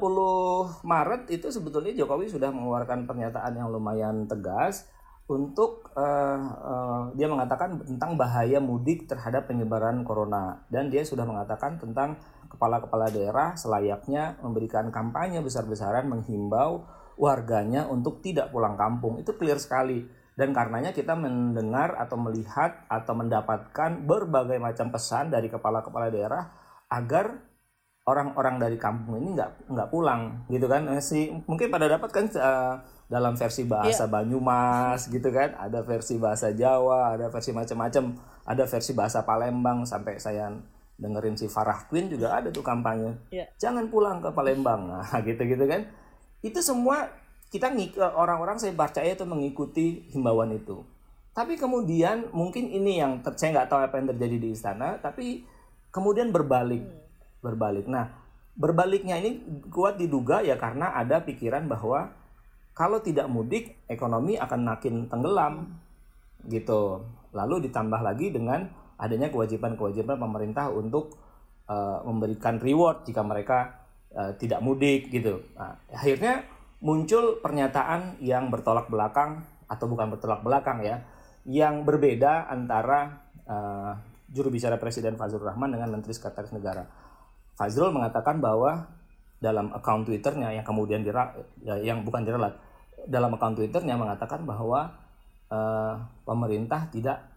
Maret 0.88 1.28
itu 1.32 1.52
sebetulnya 1.52 1.92
Jokowi 1.92 2.32
sudah 2.32 2.56
mengeluarkan 2.56 3.04
pernyataan 3.04 3.60
yang 3.60 3.68
lumayan 3.68 4.32
tegas 4.32 4.88
untuk 5.32 5.88
uh, 5.96 6.40
uh, 6.60 7.04
dia 7.16 7.32
mengatakan 7.32 7.80
tentang 7.80 8.20
bahaya 8.20 8.60
mudik 8.60 9.08
terhadap 9.08 9.48
penyebaran 9.48 10.04
corona 10.04 10.60
dan 10.68 10.92
dia 10.92 11.08
sudah 11.08 11.24
mengatakan 11.24 11.80
tentang 11.80 12.20
kepala-kepala 12.52 13.08
daerah 13.08 13.56
selayaknya 13.56 14.38
memberikan 14.44 14.92
kampanye 14.92 15.40
besar-besaran 15.40 16.12
menghimbau 16.12 16.84
warganya 17.16 17.88
untuk 17.88 18.20
tidak 18.20 18.52
pulang 18.52 18.76
kampung. 18.76 19.22
Itu 19.22 19.40
clear 19.40 19.58
sekali. 19.58 20.04
Dan 20.36 20.56
karenanya 20.56 20.96
kita 20.96 21.14
mendengar 21.14 21.94
atau 22.00 22.18
melihat 22.18 22.88
atau 22.88 23.14
mendapatkan 23.14 24.04
berbagai 24.08 24.58
macam 24.58 24.90
pesan 24.90 25.30
dari 25.30 25.52
kepala-kepala 25.52 26.10
daerah 26.10 26.50
agar 26.88 27.52
orang-orang 28.10 28.58
dari 28.58 28.78
kampung 28.82 29.22
ini 29.22 29.38
nggak 29.38 29.70
nggak 29.70 29.90
pulang 29.94 30.48
gitu 30.50 30.66
kan? 30.66 30.88
Eh, 30.90 31.04
si 31.04 31.30
mungkin 31.46 31.70
pada 31.70 31.86
dapat 31.86 32.10
kan 32.10 32.26
uh, 32.34 32.82
dalam 33.06 33.38
versi 33.38 33.68
bahasa 33.68 34.08
yeah. 34.08 34.12
Banyumas 34.12 35.06
gitu 35.12 35.30
kan? 35.30 35.54
Ada 35.60 35.86
versi 35.86 36.18
bahasa 36.18 36.50
Jawa 36.56 37.20
ada 37.20 37.30
versi 37.30 37.52
macam-macam. 37.54 38.18
Ada 38.48 38.64
versi 38.66 38.92
bahasa 38.98 39.22
Palembang 39.22 39.86
sampai 39.86 40.18
saya 40.18 40.50
dengerin 41.02 41.34
si 41.34 41.50
Farah 41.50 41.90
Queen 41.90 42.08
juga 42.14 42.38
ada 42.38 42.54
tuh 42.54 42.62
kampanye. 42.62 43.18
Yeah. 43.34 43.50
jangan 43.58 43.90
pulang 43.90 44.22
ke 44.22 44.30
Palembang. 44.30 44.94
Nah 44.94 45.10
gitu 45.28 45.42
gitu 45.42 45.66
kan. 45.66 45.90
Itu 46.46 46.62
semua 46.62 47.10
kita 47.50 47.74
orang-orang 48.16 48.62
saya 48.62 48.72
percaya 48.78 49.12
itu 49.12 49.26
mengikuti 49.26 50.06
himbauan 50.14 50.54
itu. 50.54 50.86
Tapi 51.34 51.58
kemudian 51.58 52.30
mungkin 52.32 52.70
ini 52.70 53.02
yang 53.02 53.26
saya 53.36 53.50
nggak 53.60 53.70
tahu 53.72 53.80
apa 53.82 53.96
yang 53.98 54.08
terjadi 54.14 54.38
di 54.38 54.50
istana 54.54 55.02
tapi 55.02 55.42
kemudian 55.90 56.30
berbalik. 56.30 56.86
Hmm. 56.86 57.02
Berbalik. 57.42 57.90
Nah, 57.90 58.14
berbaliknya 58.54 59.18
ini 59.18 59.42
kuat 59.74 59.98
diduga 59.98 60.46
ya 60.46 60.54
karena 60.62 60.94
ada 60.94 61.26
pikiran 61.26 61.66
bahwa 61.66 62.14
kalau 62.78 63.02
tidak 63.02 63.26
mudik 63.28 63.82
ekonomi 63.90 64.38
akan 64.38 64.62
makin 64.62 64.96
tenggelam. 65.10 65.82
Gitu. 66.46 67.02
Lalu 67.34 67.70
ditambah 67.70 68.02
lagi 68.04 68.30
dengan 68.30 68.81
adanya 69.02 69.34
kewajiban-kewajiban 69.34 70.22
pemerintah 70.22 70.70
untuk 70.70 71.18
uh, 71.66 72.06
memberikan 72.06 72.62
reward 72.62 73.02
jika 73.02 73.26
mereka 73.26 73.82
uh, 74.14 74.38
tidak 74.38 74.62
mudik 74.62 75.10
gitu. 75.10 75.42
Nah, 75.58 75.82
akhirnya 75.90 76.46
muncul 76.86 77.42
pernyataan 77.42 78.22
yang 78.22 78.54
bertolak 78.54 78.86
belakang 78.94 79.42
atau 79.66 79.86
bukan 79.90 80.14
bertolak 80.14 80.46
belakang 80.46 80.86
ya, 80.86 81.02
yang 81.50 81.82
berbeda 81.82 82.46
antara 82.46 83.26
uh, 83.50 83.98
juru 84.30 84.54
bicara 84.54 84.78
Presiden 84.78 85.18
Fazlur 85.18 85.50
Rahman 85.50 85.74
dengan 85.74 85.98
Menteri 85.98 86.14
Sekretaris 86.14 86.54
Negara. 86.54 86.86
Fazrul 87.58 87.90
mengatakan 87.90 88.38
bahwa 88.38 88.86
dalam 89.42 89.74
akun 89.74 90.06
Twitternya 90.06 90.54
yang 90.54 90.62
kemudian 90.62 91.02
dira, 91.02 91.34
ya, 91.66 91.82
yang 91.82 92.06
bukan 92.06 92.22
diralat 92.22 92.54
dalam 93.10 93.34
akun 93.34 93.58
Twitternya 93.58 93.98
mengatakan 93.98 94.46
bahwa 94.46 94.94
uh, 95.50 95.98
pemerintah 96.22 96.86
tidak 96.94 97.31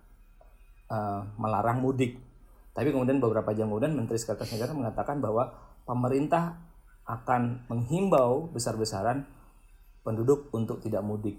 uh, 0.95 1.27
melarang 1.35 1.83
mudik. 1.83 2.23
Tapi 2.75 2.91
kemudian 2.95 3.19
beberapa 3.19 3.51
jam 3.55 3.71
kemudian 3.71 3.95
Menteri 3.95 4.19
Sekretaris 4.19 4.55
Negara 4.55 4.75
mengatakan 4.75 5.19
bahwa 5.19 5.51
pemerintah 5.87 6.59
akan 7.05 7.69
menghimbau 7.71 8.51
besar-besaran 8.51 9.27
penduduk 10.07 10.51
untuk 10.55 10.79
tidak 10.81 11.03
mudik. 11.03 11.39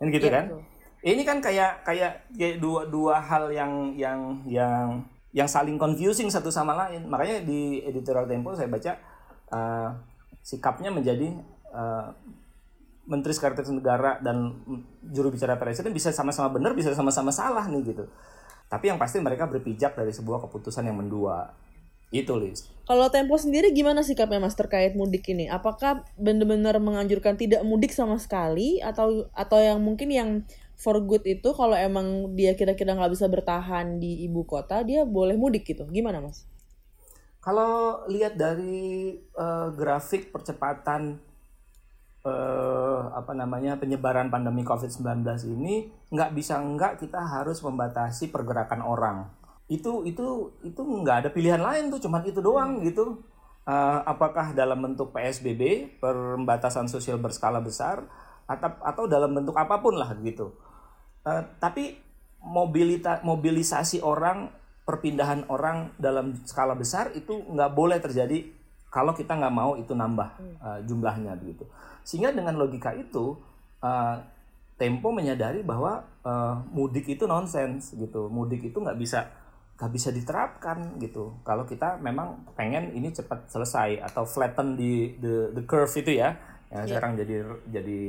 Kan 0.00 0.08
gitu 0.08 0.28
ya, 0.28 0.34
kan? 0.40 0.44
Betul. 0.50 0.62
Ini 1.04 1.22
kan 1.22 1.38
kayak 1.44 1.84
kayak 1.84 2.12
kayak 2.32 2.56
dua 2.64 2.88
dua 2.88 3.20
hal 3.20 3.52
yang 3.52 3.92
yang 3.92 4.40
yang 4.48 5.04
yang 5.36 5.48
saling 5.50 5.76
confusing 5.76 6.32
satu 6.32 6.48
sama 6.48 6.72
lain. 6.72 7.04
Makanya 7.04 7.44
di 7.44 7.84
editorial 7.84 8.24
Tempo 8.24 8.56
saya 8.56 8.72
baca 8.72 8.92
uh, 9.52 9.90
sikapnya 10.40 10.88
menjadi 10.88 11.36
uh, 11.72 12.08
Menteri 13.04 13.36
Sekretaris 13.36 13.68
Negara 13.68 14.16
dan 14.24 14.64
juru 15.12 15.28
bicara 15.28 15.60
presiden 15.60 15.92
bisa 15.92 16.08
sama-sama 16.08 16.48
benar, 16.48 16.72
bisa 16.72 16.96
sama-sama 16.96 17.28
salah 17.28 17.68
nih 17.68 17.92
gitu. 17.92 18.08
Tapi 18.74 18.90
yang 18.90 18.98
pasti 18.98 19.22
mereka 19.22 19.46
berpijak 19.46 19.94
dari 19.94 20.10
sebuah 20.10 20.42
keputusan 20.50 20.90
yang 20.90 20.98
mendua. 20.98 21.54
Itu, 22.10 22.34
Liz. 22.34 22.66
Kalau 22.90 23.06
Tempo 23.06 23.38
sendiri 23.38 23.70
gimana 23.70 24.02
sikapnya 24.02 24.42
Mas 24.42 24.58
terkait 24.58 24.98
mudik 24.98 25.30
ini? 25.30 25.46
Apakah 25.46 26.02
benar-benar 26.18 26.82
menganjurkan 26.82 27.38
tidak 27.38 27.62
mudik 27.62 27.94
sama 27.94 28.18
sekali 28.18 28.82
atau 28.82 29.30
atau 29.30 29.58
yang 29.62 29.78
mungkin 29.78 30.10
yang 30.10 30.30
for 30.74 30.98
good 31.06 31.22
itu 31.22 31.54
kalau 31.54 31.78
emang 31.78 32.34
dia 32.34 32.58
kira-kira 32.58 32.98
nggak 32.98 33.14
bisa 33.14 33.30
bertahan 33.30 34.02
di 34.02 34.26
ibu 34.26 34.42
kota, 34.42 34.82
dia 34.82 35.06
boleh 35.06 35.38
mudik 35.38 35.70
gitu? 35.70 35.86
Gimana, 35.86 36.18
Mas? 36.18 36.42
Kalau 37.38 38.02
lihat 38.10 38.34
dari 38.34 39.14
uh, 39.38 39.70
grafik 39.70 40.34
percepatan 40.34 41.22
uh, 42.24 43.12
apa 43.12 43.32
namanya 43.36 43.76
penyebaran 43.76 44.32
pandemi 44.32 44.64
COVID-19 44.64 45.22
ini 45.54 45.92
nggak 46.10 46.30
bisa 46.32 46.58
nggak 46.58 47.04
kita 47.04 47.20
harus 47.20 47.60
membatasi 47.60 48.32
pergerakan 48.32 48.80
orang. 48.82 49.28
Itu 49.68 50.02
itu 50.08 50.56
itu 50.64 50.80
nggak 50.80 51.16
ada 51.24 51.30
pilihan 51.30 51.60
lain 51.60 51.92
tuh, 51.92 52.00
cuman 52.00 52.24
itu 52.24 52.40
doang 52.40 52.80
gitu. 52.82 53.22
Uh, 53.64 54.04
apakah 54.04 54.52
dalam 54.52 54.76
bentuk 54.76 55.16
PSBB, 55.16 55.96
pembatasan 55.96 56.84
sosial 56.84 57.16
berskala 57.16 57.64
besar, 57.64 58.04
atau 58.44 58.76
atau 58.84 59.04
dalam 59.08 59.32
bentuk 59.32 59.56
apa 59.56 59.80
pun 59.80 59.96
lah 59.96 60.12
gitu. 60.20 60.52
Uh, 61.24 61.40
tapi 61.56 61.96
mobilita 62.44 63.24
mobilisasi 63.24 64.04
orang 64.04 64.52
perpindahan 64.84 65.48
orang 65.48 65.96
dalam 65.96 66.36
skala 66.44 66.76
besar 66.76 67.08
itu 67.16 67.32
nggak 67.32 67.72
boleh 67.72 67.96
terjadi 68.04 68.44
kalau 68.94 69.10
kita 69.10 69.34
nggak 69.34 69.50
mau 69.50 69.74
itu 69.74 69.90
nambah 69.90 70.28
uh, 70.62 70.78
jumlahnya 70.86 71.34
begitu. 71.34 71.66
Sehingga 72.06 72.30
dengan 72.30 72.54
logika 72.54 72.94
itu 72.94 73.34
uh, 73.82 74.22
Tempo 74.74 75.14
menyadari 75.14 75.62
bahwa 75.62 76.02
uh, 76.26 76.58
mudik 76.74 77.06
itu 77.06 77.30
nonsens 77.30 77.94
gitu. 77.94 78.26
Mudik 78.26 78.74
itu 78.74 78.78
nggak 78.82 78.98
bisa 78.98 79.30
nggak 79.78 79.90
bisa 79.90 80.10
diterapkan 80.10 80.98
gitu. 80.98 81.30
Kalau 81.46 81.62
kita 81.62 81.98
memang 82.02 82.42
pengen 82.58 82.90
ini 82.90 83.14
cepat 83.14 83.46
selesai 83.46 84.02
atau 84.02 84.26
flatten 84.26 84.74
di 84.74 85.14
the 85.22 85.54
the 85.54 85.62
curve 85.62 85.94
itu 85.94 86.18
ya. 86.18 86.34
Yang 86.74 86.74
yeah. 86.74 86.86
sekarang 86.90 87.12
jadi 87.14 87.34
jadi 87.70 88.00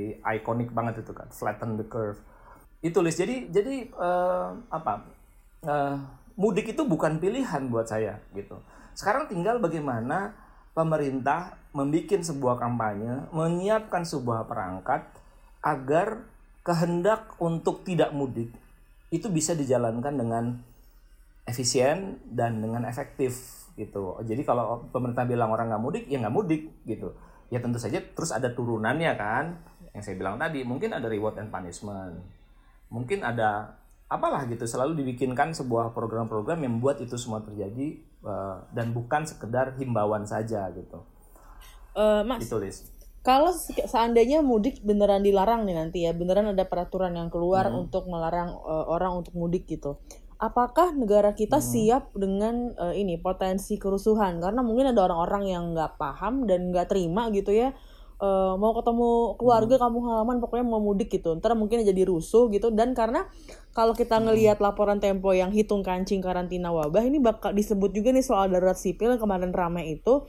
ikonik 0.41 0.73
banget 0.73 1.05
itu 1.05 1.13
kan 1.13 1.29
flatten 1.29 1.77
the 1.77 1.85
curve. 1.85 2.17
Itu 2.81 3.05
list 3.05 3.21
jadi 3.21 3.45
jadi 3.53 3.85
uh, 3.93 4.57
apa 4.73 5.05
uh, 5.69 6.01
mudik 6.33 6.73
itu 6.73 6.81
bukan 6.81 7.21
pilihan 7.21 7.61
buat 7.69 7.85
saya 7.85 8.25
gitu. 8.33 8.57
Sekarang 8.97 9.29
tinggal 9.29 9.61
bagaimana 9.61 10.33
pemerintah 10.75 11.55
membuat 11.71 12.21
sebuah 12.21 12.59
kampanye, 12.59 13.31
menyiapkan 13.31 14.03
sebuah 14.03 14.45
perangkat 14.45 15.07
agar 15.63 16.27
kehendak 16.61 17.33
untuk 17.39 17.87
tidak 17.87 18.11
mudik 18.11 18.51
itu 19.09 19.31
bisa 19.31 19.55
dijalankan 19.55 20.13
dengan 20.19 20.43
efisien 21.47 22.19
dan 22.27 22.59
dengan 22.59 22.83
efektif 22.83 23.63
gitu. 23.79 24.19
Jadi 24.27 24.43
kalau 24.43 24.87
pemerintah 24.91 25.23
bilang 25.23 25.55
orang 25.55 25.71
nggak 25.71 25.83
mudik, 25.83 26.03
ya 26.11 26.19
nggak 26.19 26.35
mudik 26.35 26.63
gitu. 26.83 27.15
Ya 27.53 27.63
tentu 27.63 27.79
saja 27.79 28.01
terus 28.01 28.35
ada 28.35 28.51
turunannya 28.51 29.13
kan. 29.15 29.45
Yang 29.95 30.11
saya 30.11 30.15
bilang 30.19 30.35
tadi 30.35 30.67
mungkin 30.67 30.91
ada 30.91 31.07
reward 31.07 31.39
and 31.39 31.53
punishment. 31.53 32.19
Mungkin 32.91 33.23
ada 33.23 33.79
apalah 34.05 34.45
gitu 34.45 34.65
selalu 34.65 35.01
dibikinkan 35.01 35.53
sebuah 35.53 35.93
program-program 35.93 36.61
yang 36.61 36.77
membuat 36.77 37.01
itu 37.01 37.17
semua 37.17 37.41
terjadi 37.41 37.99
uh, 38.25 38.65
dan 38.73 38.91
bukan 38.91 39.23
sekedar 39.23 39.77
himbauan 39.77 40.25
saja 40.25 40.67
gitu. 40.73 41.05
Uh, 41.95 42.25
mas, 42.27 42.43
ditulis. 42.43 42.91
Kalau 43.25 43.49
seandainya 43.89 44.45
mudik 44.45 44.85
beneran 44.85 45.25
dilarang 45.25 45.65
nih 45.65 45.75
nanti 45.77 46.05
ya, 46.05 46.13
beneran 46.13 46.53
ada 46.53 46.65
peraturan 46.67 47.15
yang 47.17 47.33
keluar 47.33 47.69
hmm. 47.69 47.87
untuk 47.87 48.05
melarang 48.05 48.53
uh, 48.53 48.85
orang 48.91 49.23
untuk 49.23 49.33
mudik 49.33 49.65
gitu. 49.65 49.97
Apakah 50.35 50.91
negara 50.91 51.31
kita 51.31 51.57
hmm. 51.57 51.65
siap 51.65 52.03
dengan 52.13 52.75
uh, 52.75 52.93
ini 52.93 53.17
potensi 53.17 53.79
kerusuhan? 53.79 54.37
Karena 54.43 54.61
mungkin 54.61 54.93
ada 54.93 55.07
orang-orang 55.07 55.43
yang 55.47 55.63
nggak 55.73 55.95
paham 55.97 56.45
dan 56.45 56.69
nggak 56.69 56.91
terima 56.91 57.31
gitu 57.31 57.55
ya 57.55 57.73
uh, 58.19 58.55
mau 58.55 58.71
ketemu 58.75 59.35
keluarga 59.39 59.75
hmm. 59.75 59.83
kamu 59.83 59.97
halaman 60.07 60.37
pokoknya 60.39 60.65
mau 60.65 60.81
mudik 60.81 61.11
gitu 61.11 61.35
ntar 61.39 61.55
mungkin 61.57 61.83
jadi 61.83 62.03
rusuh 62.07 62.47
gitu 62.51 62.71
dan 62.71 62.95
karena 62.95 63.27
kalau 63.75 63.91
kita 63.91 64.19
hmm. 64.19 64.23
ngelihat 64.31 64.57
laporan 64.63 65.03
Tempo 65.03 65.35
yang 65.35 65.51
hitung 65.51 65.83
kancing 65.83 66.23
karantina 66.23 66.71
wabah 66.71 67.03
ini 67.03 67.19
bakal 67.19 67.51
disebut 67.51 67.91
juga 67.91 68.15
nih 68.15 68.23
soal 68.23 68.51
darurat 68.51 68.77
sipil 68.77 69.15
yang 69.15 69.21
kemarin 69.21 69.51
ramai 69.51 69.99
itu 69.99 70.23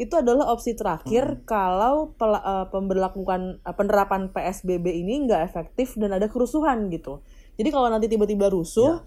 itu 0.00 0.16
adalah 0.16 0.48
opsi 0.48 0.72
terakhir 0.72 1.24
hmm. 1.28 1.40
kalau 1.44 2.16
pel, 2.16 2.32
uh, 2.32 2.72
pemberlakuan 2.72 3.60
uh, 3.60 3.76
penerapan 3.76 4.32
PSBB 4.32 4.96
ini 4.96 5.28
nggak 5.28 5.44
efektif 5.44 5.92
dan 6.00 6.16
ada 6.16 6.24
kerusuhan 6.24 6.88
gitu. 6.88 7.20
Jadi 7.60 7.68
kalau 7.68 7.92
nanti 7.92 8.08
tiba-tiba 8.08 8.48
rusuh, 8.48 9.04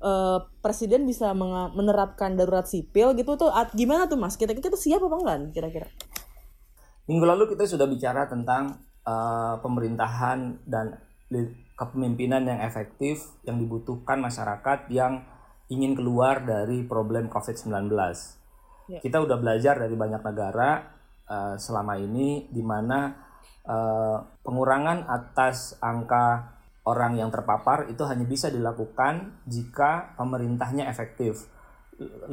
ya. 0.00 0.08
uh, 0.08 0.38
presiden 0.64 1.04
bisa 1.04 1.36
menerapkan 1.76 2.32
darurat 2.32 2.64
sipil 2.64 3.12
gitu 3.12 3.36
tuh 3.36 3.52
gimana 3.76 4.08
tuh 4.08 4.16
mas? 4.16 4.40
Kita 4.40 4.56
kita 4.56 4.80
siap 4.80 5.04
apa 5.04 5.16
enggak 5.20 5.38
kira-kira? 5.52 5.92
Minggu 7.08 7.24
lalu 7.24 7.54
kita 7.54 7.64
sudah 7.64 7.86
bicara 7.88 8.26
tentang 8.26 8.80
uh, 9.06 9.56
pemerintahan 9.62 10.66
dan 10.66 11.00
kepemimpinan 11.78 12.44
yang 12.44 12.60
efektif 12.60 13.24
yang 13.46 13.56
dibutuhkan 13.56 14.20
masyarakat 14.20 14.90
yang 14.92 15.24
ingin 15.70 15.94
keluar 15.94 16.42
dari 16.42 16.82
problem 16.84 17.30
COVID-19. 17.30 17.88
Ya. 18.90 18.98
Kita 18.98 19.22
udah 19.22 19.38
belajar 19.38 19.78
dari 19.78 19.94
banyak 19.94 20.20
negara 20.20 20.82
uh, 21.30 21.54
selama 21.54 21.94
ini 21.96 22.50
di 22.50 22.60
mana 22.60 23.14
uh, 23.64 24.18
pengurangan 24.42 25.06
atas 25.06 25.78
angka 25.78 26.58
orang 26.82 27.22
yang 27.22 27.30
terpapar 27.30 27.86
itu 27.86 28.02
hanya 28.02 28.26
bisa 28.26 28.50
dilakukan 28.50 29.40
jika 29.46 30.18
pemerintahnya 30.18 30.90
efektif. 30.90 31.46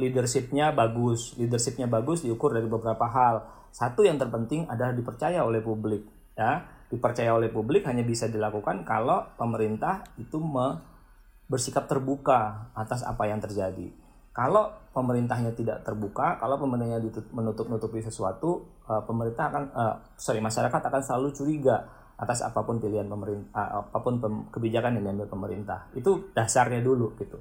Leadershipnya 0.00 0.72
bagus, 0.72 1.36
leadershipnya 1.36 1.84
bagus 1.84 2.24
diukur 2.24 2.56
dari 2.56 2.64
beberapa 2.64 3.04
hal. 3.04 3.44
Satu 3.68 4.00
yang 4.00 4.16
terpenting 4.16 4.64
adalah 4.64 4.96
dipercaya 4.96 5.44
oleh 5.44 5.60
publik 5.60 6.08
ya. 6.32 6.64
Dipercaya 6.88 7.36
oleh 7.36 7.52
publik 7.52 7.84
hanya 7.84 8.00
bisa 8.00 8.32
dilakukan 8.32 8.88
kalau 8.88 9.28
pemerintah 9.36 10.08
itu 10.16 10.40
me 10.40 10.80
bersikap 11.48 11.84
terbuka 11.84 12.72
atas 12.72 13.04
apa 13.04 13.28
yang 13.28 13.44
terjadi. 13.44 13.92
Kalau 14.32 14.72
pemerintahnya 14.96 15.52
tidak 15.52 15.84
terbuka 15.84 16.40
kalau 16.40 16.56
pemerintahnya 16.56 17.04
menutup-nutupi 17.32 18.00
sesuatu 18.00 18.80
uh, 18.88 19.04
pemerintah 19.04 19.52
akan 19.52 19.64
uh, 19.76 19.94
sorry 20.16 20.40
masyarakat 20.40 20.80
akan 20.80 21.02
selalu 21.04 21.28
curiga 21.36 21.84
atas 22.16 22.40
apa 22.40 22.64
pun 22.64 22.80
pilihan 22.80 23.04
pemerintah 23.04 23.52
uh, 23.52 23.84
apa 23.92 23.98
pun 24.00 24.16
kebijakan 24.48 24.96
yang 24.96 25.12
diambil 25.12 25.28
pemerintah. 25.28 25.92
Itu 25.92 26.32
dasarnya 26.32 26.80
dulu 26.80 27.12
gitu 27.20 27.36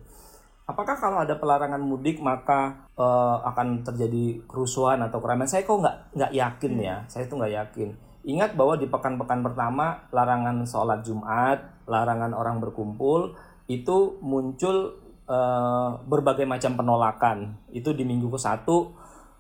apakah 0.67 1.00
kalau 1.00 1.24
ada 1.24 1.39
pelarangan 1.39 1.79
mudik 1.79 2.19
maka 2.19 2.86
uh, 3.00 3.39
akan 3.47 3.88
terjadi 3.88 4.43
kerusuhan 4.45 5.00
atau 5.00 5.24
keramaian? 5.24 5.50
Saya 5.50 5.63
kok 5.63 5.79
nggak 5.79 5.97
nggak 6.13 6.31
yakin 6.36 6.74
ya. 6.77 6.95
Saya 7.07 7.25
itu 7.25 7.33
nggak 7.39 7.53
yakin. 7.55 7.89
Ingat 8.27 8.59
bahwa 8.59 8.75
di 8.75 8.91
pekan-pekan 8.91 9.39
pertama 9.39 10.03
larangan 10.12 10.67
sholat 10.67 11.00
Jumat, 11.07 11.88
larangan 11.88 12.36
orang 12.36 12.59
berkumpul 12.59 13.39
itu 13.71 14.19
muncul 14.19 15.00
uh, 15.31 15.95
berbagai 16.03 16.43
macam 16.43 16.75
penolakan. 16.75 17.55
Itu 17.71 17.95
di 17.95 18.03
minggu 18.03 18.27
ke 18.27 18.36
satu, 18.36 18.91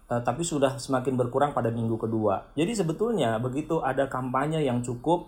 uh, 0.07 0.23
tapi 0.23 0.47
sudah 0.47 0.79
semakin 0.79 1.19
berkurang 1.19 1.51
pada 1.51 1.67
minggu 1.67 1.99
kedua. 1.99 2.55
Jadi 2.55 2.79
sebetulnya 2.79 3.35
begitu 3.43 3.83
ada 3.83 4.07
kampanye 4.07 4.63
yang 4.63 4.79
cukup 4.79 5.27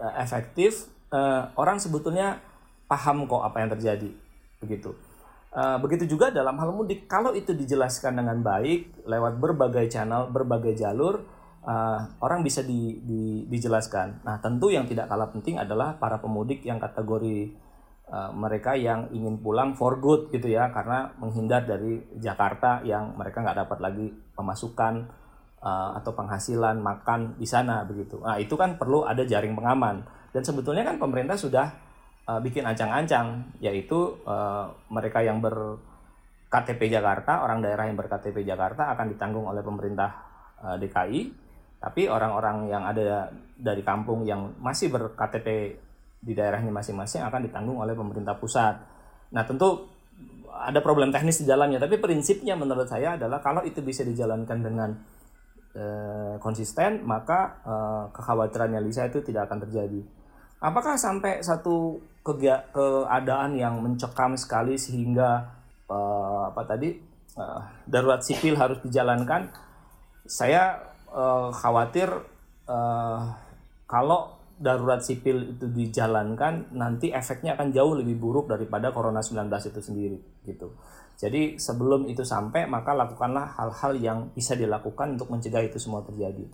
uh, 0.00 0.16
efektif, 0.16 0.88
uh, 1.12 1.52
orang 1.60 1.76
sebetulnya 1.76 2.40
paham 2.88 3.28
kok 3.28 3.44
apa 3.44 3.56
yang 3.60 3.70
terjadi, 3.76 4.10
begitu. 4.64 4.96
Uh, 5.50 5.82
begitu 5.82 6.06
juga 6.06 6.30
dalam 6.30 6.54
hal 6.62 6.70
mudik, 6.70 7.10
kalau 7.10 7.34
itu 7.34 7.50
dijelaskan 7.50 8.22
dengan 8.22 8.38
baik 8.38 9.02
lewat 9.02 9.34
berbagai 9.42 9.90
channel, 9.90 10.30
berbagai 10.30 10.78
jalur, 10.78 11.26
uh, 11.66 12.06
orang 12.22 12.46
bisa 12.46 12.62
di, 12.62 13.02
di, 13.02 13.50
dijelaskan. 13.50 14.22
Nah, 14.22 14.38
tentu 14.38 14.70
yang 14.70 14.86
tidak 14.86 15.10
kalah 15.10 15.26
penting 15.34 15.58
adalah 15.58 15.98
para 15.98 16.22
pemudik 16.22 16.62
yang 16.62 16.78
kategori 16.78 17.50
uh, 18.14 18.30
mereka 18.30 18.78
yang 18.78 19.10
ingin 19.10 19.42
pulang 19.42 19.74
for 19.74 19.98
good 19.98 20.30
gitu 20.30 20.54
ya, 20.54 20.70
karena 20.70 21.18
menghindar 21.18 21.66
dari 21.66 21.98
Jakarta 22.22 22.86
yang 22.86 23.18
mereka 23.18 23.42
nggak 23.42 23.58
dapat 23.66 23.78
lagi 23.82 24.06
pemasukan 24.38 25.10
uh, 25.66 25.98
atau 25.98 26.14
penghasilan 26.14 26.78
makan 26.78 27.34
di 27.42 27.46
sana 27.50 27.82
begitu. 27.82 28.22
Nah, 28.22 28.38
itu 28.38 28.54
kan 28.54 28.78
perlu 28.78 29.02
ada 29.02 29.26
jaring 29.26 29.58
pengaman. 29.58 30.06
Dan 30.30 30.46
sebetulnya 30.46 30.86
kan 30.86 31.02
pemerintah 31.02 31.34
sudah 31.34 31.89
uh, 32.28 32.40
bikin 32.42 32.66
ancang-ancang 32.66 33.56
yaitu 33.62 34.20
uh, 34.26 34.68
mereka 34.92 35.24
yang 35.24 35.40
ber 35.40 35.78
KTP 36.50 36.90
Jakarta, 36.90 37.46
orang 37.46 37.62
daerah 37.62 37.86
yang 37.86 37.94
ber-KTP 37.94 38.42
Jakarta 38.42 38.90
akan 38.90 39.06
ditanggung 39.14 39.46
oleh 39.46 39.62
pemerintah 39.62 40.10
uh, 40.58 40.74
eh, 40.74 40.76
DKI, 40.82 41.20
tapi 41.78 42.10
orang-orang 42.10 42.66
yang 42.66 42.82
ada 42.82 43.30
dari 43.54 43.86
kampung 43.86 44.26
yang 44.26 44.58
masih 44.58 44.90
ber-KTP 44.90 45.78
di 46.18 46.34
daerahnya 46.34 46.74
masing-masing 46.74 47.22
akan 47.22 47.46
ditanggung 47.46 47.78
oleh 47.78 47.94
pemerintah 47.94 48.34
pusat. 48.34 48.82
Nah, 49.30 49.46
tentu 49.46 49.86
ada 50.50 50.82
problem 50.82 51.14
teknis 51.14 51.38
di 51.38 51.46
dalamnya, 51.46 51.78
tapi 51.78 52.02
prinsipnya 52.02 52.58
menurut 52.58 52.90
saya 52.90 53.14
adalah 53.14 53.38
kalau 53.38 53.62
itu 53.62 53.78
bisa 53.78 54.02
dijalankan 54.02 54.58
dengan 54.58 54.90
konsisten, 56.42 57.06
maka 57.06 57.62
kekhawatirannya 58.10 58.82
Lisa 58.82 59.06
itu 59.06 59.22
tidak 59.22 59.46
akan 59.46 59.70
terjadi. 59.70 60.02
Apakah 60.60 61.00
sampai 61.00 61.40
satu 61.40 61.96
keadaan 62.20 63.56
yang 63.56 63.80
mencekam 63.80 64.36
sekali 64.36 64.76
sehingga 64.76 65.56
uh, 65.88 66.52
apa 66.52 66.68
tadi 66.68 67.00
uh, 67.40 67.64
darurat 67.88 68.20
sipil 68.20 68.60
harus 68.60 68.76
dijalankan? 68.84 69.48
Saya 70.28 70.76
uh, 71.08 71.48
khawatir 71.48 72.12
uh, 72.68 73.20
kalau 73.88 74.36
darurat 74.60 75.00
sipil 75.00 75.56
itu 75.56 75.66
dijalankan 75.72 76.76
nanti 76.76 77.08
efeknya 77.08 77.56
akan 77.56 77.72
jauh 77.72 77.96
lebih 77.96 78.20
buruk 78.20 78.52
daripada 78.52 78.92
corona 78.92 79.24
19 79.24 79.48
itu 79.48 79.80
sendiri 79.80 80.18
gitu. 80.44 80.76
Jadi 81.16 81.56
sebelum 81.56 82.04
itu 82.08 82.20
sampai 82.20 82.68
maka 82.68 82.92
lakukanlah 82.92 83.56
hal-hal 83.56 83.92
yang 83.96 84.18
bisa 84.36 84.52
dilakukan 84.52 85.16
untuk 85.16 85.32
mencegah 85.32 85.64
itu 85.64 85.80
semua 85.80 86.04
terjadi. 86.04 86.44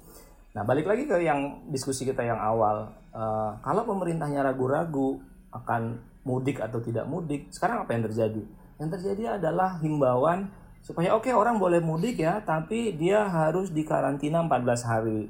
Nah, 0.56 0.64
balik 0.64 0.88
lagi 0.88 1.04
ke 1.04 1.20
yang 1.20 1.68
diskusi 1.68 2.08
kita 2.08 2.25
yang 2.25 2.40
awal. 2.40 2.88
Uh, 3.12 3.52
kalau 3.60 3.84
pemerintahnya 3.84 4.40
ragu-ragu 4.40 5.20
akan 5.52 6.00
mudik 6.25 6.64
atau 6.64 6.80
tidak 6.80 7.04
mudik, 7.04 7.52
sekarang 7.52 7.84
apa 7.84 7.92
yang 7.92 8.08
terjadi? 8.08 8.42
Yang 8.80 8.88
terjadi 8.96 9.36
adalah 9.36 9.76
himbauan 9.84 10.48
supaya 10.80 11.12
oke 11.12 11.28
okay, 11.28 11.36
orang 11.36 11.60
boleh 11.60 11.84
mudik 11.84 12.25
ya, 12.25 12.40
tapi 12.40 12.96
dia 12.96 13.28
harus 13.28 13.68
dikarantina 13.68 14.40
14 14.40 14.80
hari. 14.88 15.28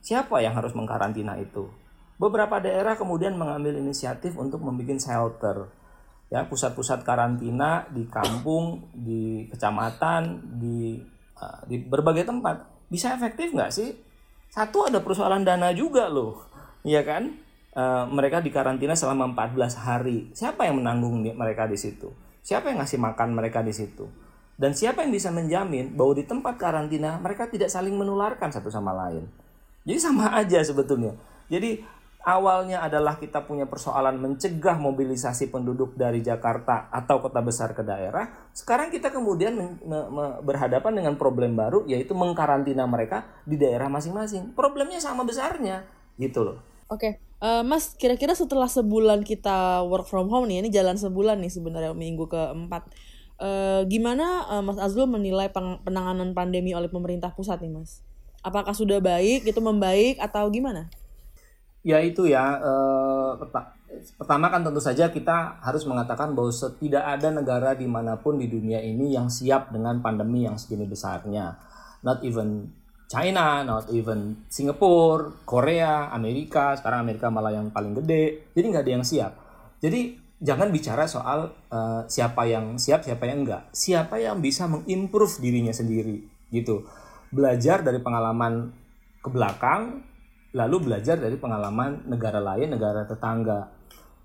Siapa 0.00 0.40
yang 0.40 0.56
harus 0.56 0.72
mengkarantina 0.72 1.36
itu? 1.36 1.68
Beberapa 2.16 2.56
daerah 2.56 2.96
kemudian 2.96 3.36
mengambil 3.36 3.76
inisiatif 3.76 4.40
untuk 4.40 4.64
membuat 4.64 4.96
shelter. 4.96 5.68
Ya, 6.32 6.48
pusat-pusat 6.48 7.04
karantina 7.04 7.84
di 7.92 8.08
kampung, 8.08 8.88
di 8.96 9.52
kecamatan, 9.52 10.40
di 10.56 10.96
uh, 11.36 11.60
di 11.68 11.76
berbagai 11.76 12.24
tempat. 12.24 12.88
Bisa 12.88 13.12
efektif 13.12 13.52
nggak 13.52 13.68
sih? 13.68 14.11
Satu 14.52 14.84
ada 14.84 15.00
persoalan 15.00 15.48
dana 15.48 15.72
juga 15.72 16.12
loh, 16.12 16.44
ya 16.84 17.00
kan? 17.00 17.40
E, 17.72 17.84
mereka 18.12 18.44
dikarantina 18.44 18.92
selama 18.92 19.32
14 19.32 19.80
hari. 19.80 20.28
Siapa 20.36 20.68
yang 20.68 20.76
menanggung 20.76 21.24
mereka 21.24 21.64
di 21.64 21.80
situ? 21.80 22.12
Siapa 22.44 22.68
yang 22.68 22.84
ngasih 22.84 23.00
makan 23.00 23.32
mereka 23.32 23.64
di 23.64 23.72
situ? 23.72 24.12
Dan 24.60 24.76
siapa 24.76 25.08
yang 25.08 25.08
bisa 25.08 25.32
menjamin 25.32 25.96
bahwa 25.96 26.12
di 26.12 26.28
tempat 26.28 26.60
karantina 26.60 27.16
mereka 27.16 27.48
tidak 27.48 27.72
saling 27.72 27.96
menularkan 27.96 28.52
satu 28.52 28.68
sama 28.68 28.92
lain? 28.92 29.24
Jadi 29.88 29.96
sama 29.96 30.28
aja 30.44 30.60
sebetulnya. 30.60 31.16
Jadi 31.48 31.80
awalnya 32.22 32.82
adalah 32.82 33.18
kita 33.18 33.42
punya 33.42 33.66
persoalan 33.66 34.18
mencegah 34.18 34.78
mobilisasi 34.78 35.50
penduduk 35.50 35.98
dari 35.98 36.22
Jakarta 36.22 36.86
atau 36.88 37.18
kota 37.18 37.42
besar 37.42 37.74
ke 37.74 37.82
daerah. 37.82 38.50
Sekarang 38.54 38.88
kita 38.94 39.10
kemudian 39.10 39.78
berhadapan 40.46 41.02
dengan 41.02 41.14
problem 41.18 41.58
baru 41.58 41.82
yaitu 41.90 42.14
mengkarantina 42.14 42.86
mereka 42.86 43.26
di 43.42 43.58
daerah 43.58 43.90
masing-masing. 43.90 44.54
Problemnya 44.54 45.02
sama 45.02 45.26
besarnya, 45.26 45.82
gitu 46.16 46.46
loh. 46.46 46.58
Oke, 46.92 47.18
okay. 47.18 47.40
uh, 47.40 47.60
eh, 47.60 47.62
Mas, 47.64 47.96
kira-kira 47.96 48.36
setelah 48.36 48.68
sebulan 48.68 49.24
kita 49.24 49.82
work 49.88 50.06
from 50.06 50.28
home 50.28 50.44
nih, 50.44 50.60
ini 50.60 50.68
jalan 50.68 51.00
sebulan 51.00 51.40
nih 51.40 51.50
sebenarnya 51.50 51.96
minggu 51.96 52.28
keempat. 52.28 52.84
Uh, 53.42 53.82
gimana 53.90 54.46
uh, 54.46 54.62
Mas 54.62 54.78
Azul 54.78 55.08
menilai 55.08 55.50
penanganan 55.82 56.36
pandemi 56.36 56.76
oleh 56.76 56.92
pemerintah 56.92 57.32
pusat 57.32 57.58
nih, 57.64 57.72
Mas? 57.72 58.04
Apakah 58.44 58.76
sudah 58.76 59.00
baik, 59.00 59.48
itu 59.48 59.60
membaik 59.62 60.20
atau 60.20 60.46
gimana? 60.52 60.92
Ya 61.82 61.98
itu 61.98 62.30
ya. 62.30 62.58
Eh, 62.62 63.30
pertama 64.16 64.48
kan 64.48 64.62
tentu 64.62 64.80
saja 64.80 65.10
kita 65.10 65.60
harus 65.60 65.84
mengatakan 65.84 66.32
bahwa 66.32 66.50
tidak 66.78 67.04
ada 67.04 67.28
negara 67.28 67.70
di 67.74 67.84
mana 67.90 68.16
pun 68.16 68.38
di 68.38 68.46
dunia 68.48 68.80
ini 68.80 69.12
yang 69.12 69.28
siap 69.28 69.74
dengan 69.74 69.98
pandemi 69.98 70.46
yang 70.46 70.56
segini 70.56 70.86
besarnya. 70.86 71.58
Not 72.02 72.22
even 72.26 72.70
China, 73.12 73.60
not 73.60 73.92
even 73.92 74.48
Singapura, 74.48 75.44
Korea, 75.44 76.08
Amerika. 76.16 76.72
Sekarang 76.80 77.04
Amerika 77.04 77.28
malah 77.28 77.52
yang 77.52 77.68
paling 77.68 77.98
gede. 78.00 78.48
Jadi 78.56 78.64
nggak 78.72 78.84
ada 78.88 78.92
yang 78.96 79.04
siap. 79.04 79.32
Jadi 79.84 80.16
jangan 80.40 80.72
bicara 80.72 81.04
soal 81.04 81.52
uh, 81.70 82.02
siapa 82.08 82.48
yang 82.48 82.80
siap, 82.80 83.04
siapa 83.04 83.28
yang 83.28 83.44
enggak. 83.44 83.68
Siapa 83.70 84.16
yang 84.16 84.40
bisa 84.40 84.64
mengimprove 84.64 85.38
dirinya 85.44 85.76
sendiri 85.76 86.24
gitu. 86.48 86.88
Belajar 87.28 87.84
dari 87.84 88.00
pengalaman 88.00 88.72
ke 89.20 89.28
belakang, 89.28 90.02
lalu 90.52 90.76
belajar 90.88 91.16
dari 91.16 91.36
pengalaman 91.40 92.04
negara 92.08 92.38
lain, 92.38 92.76
negara 92.76 93.08
tetangga. 93.08 93.72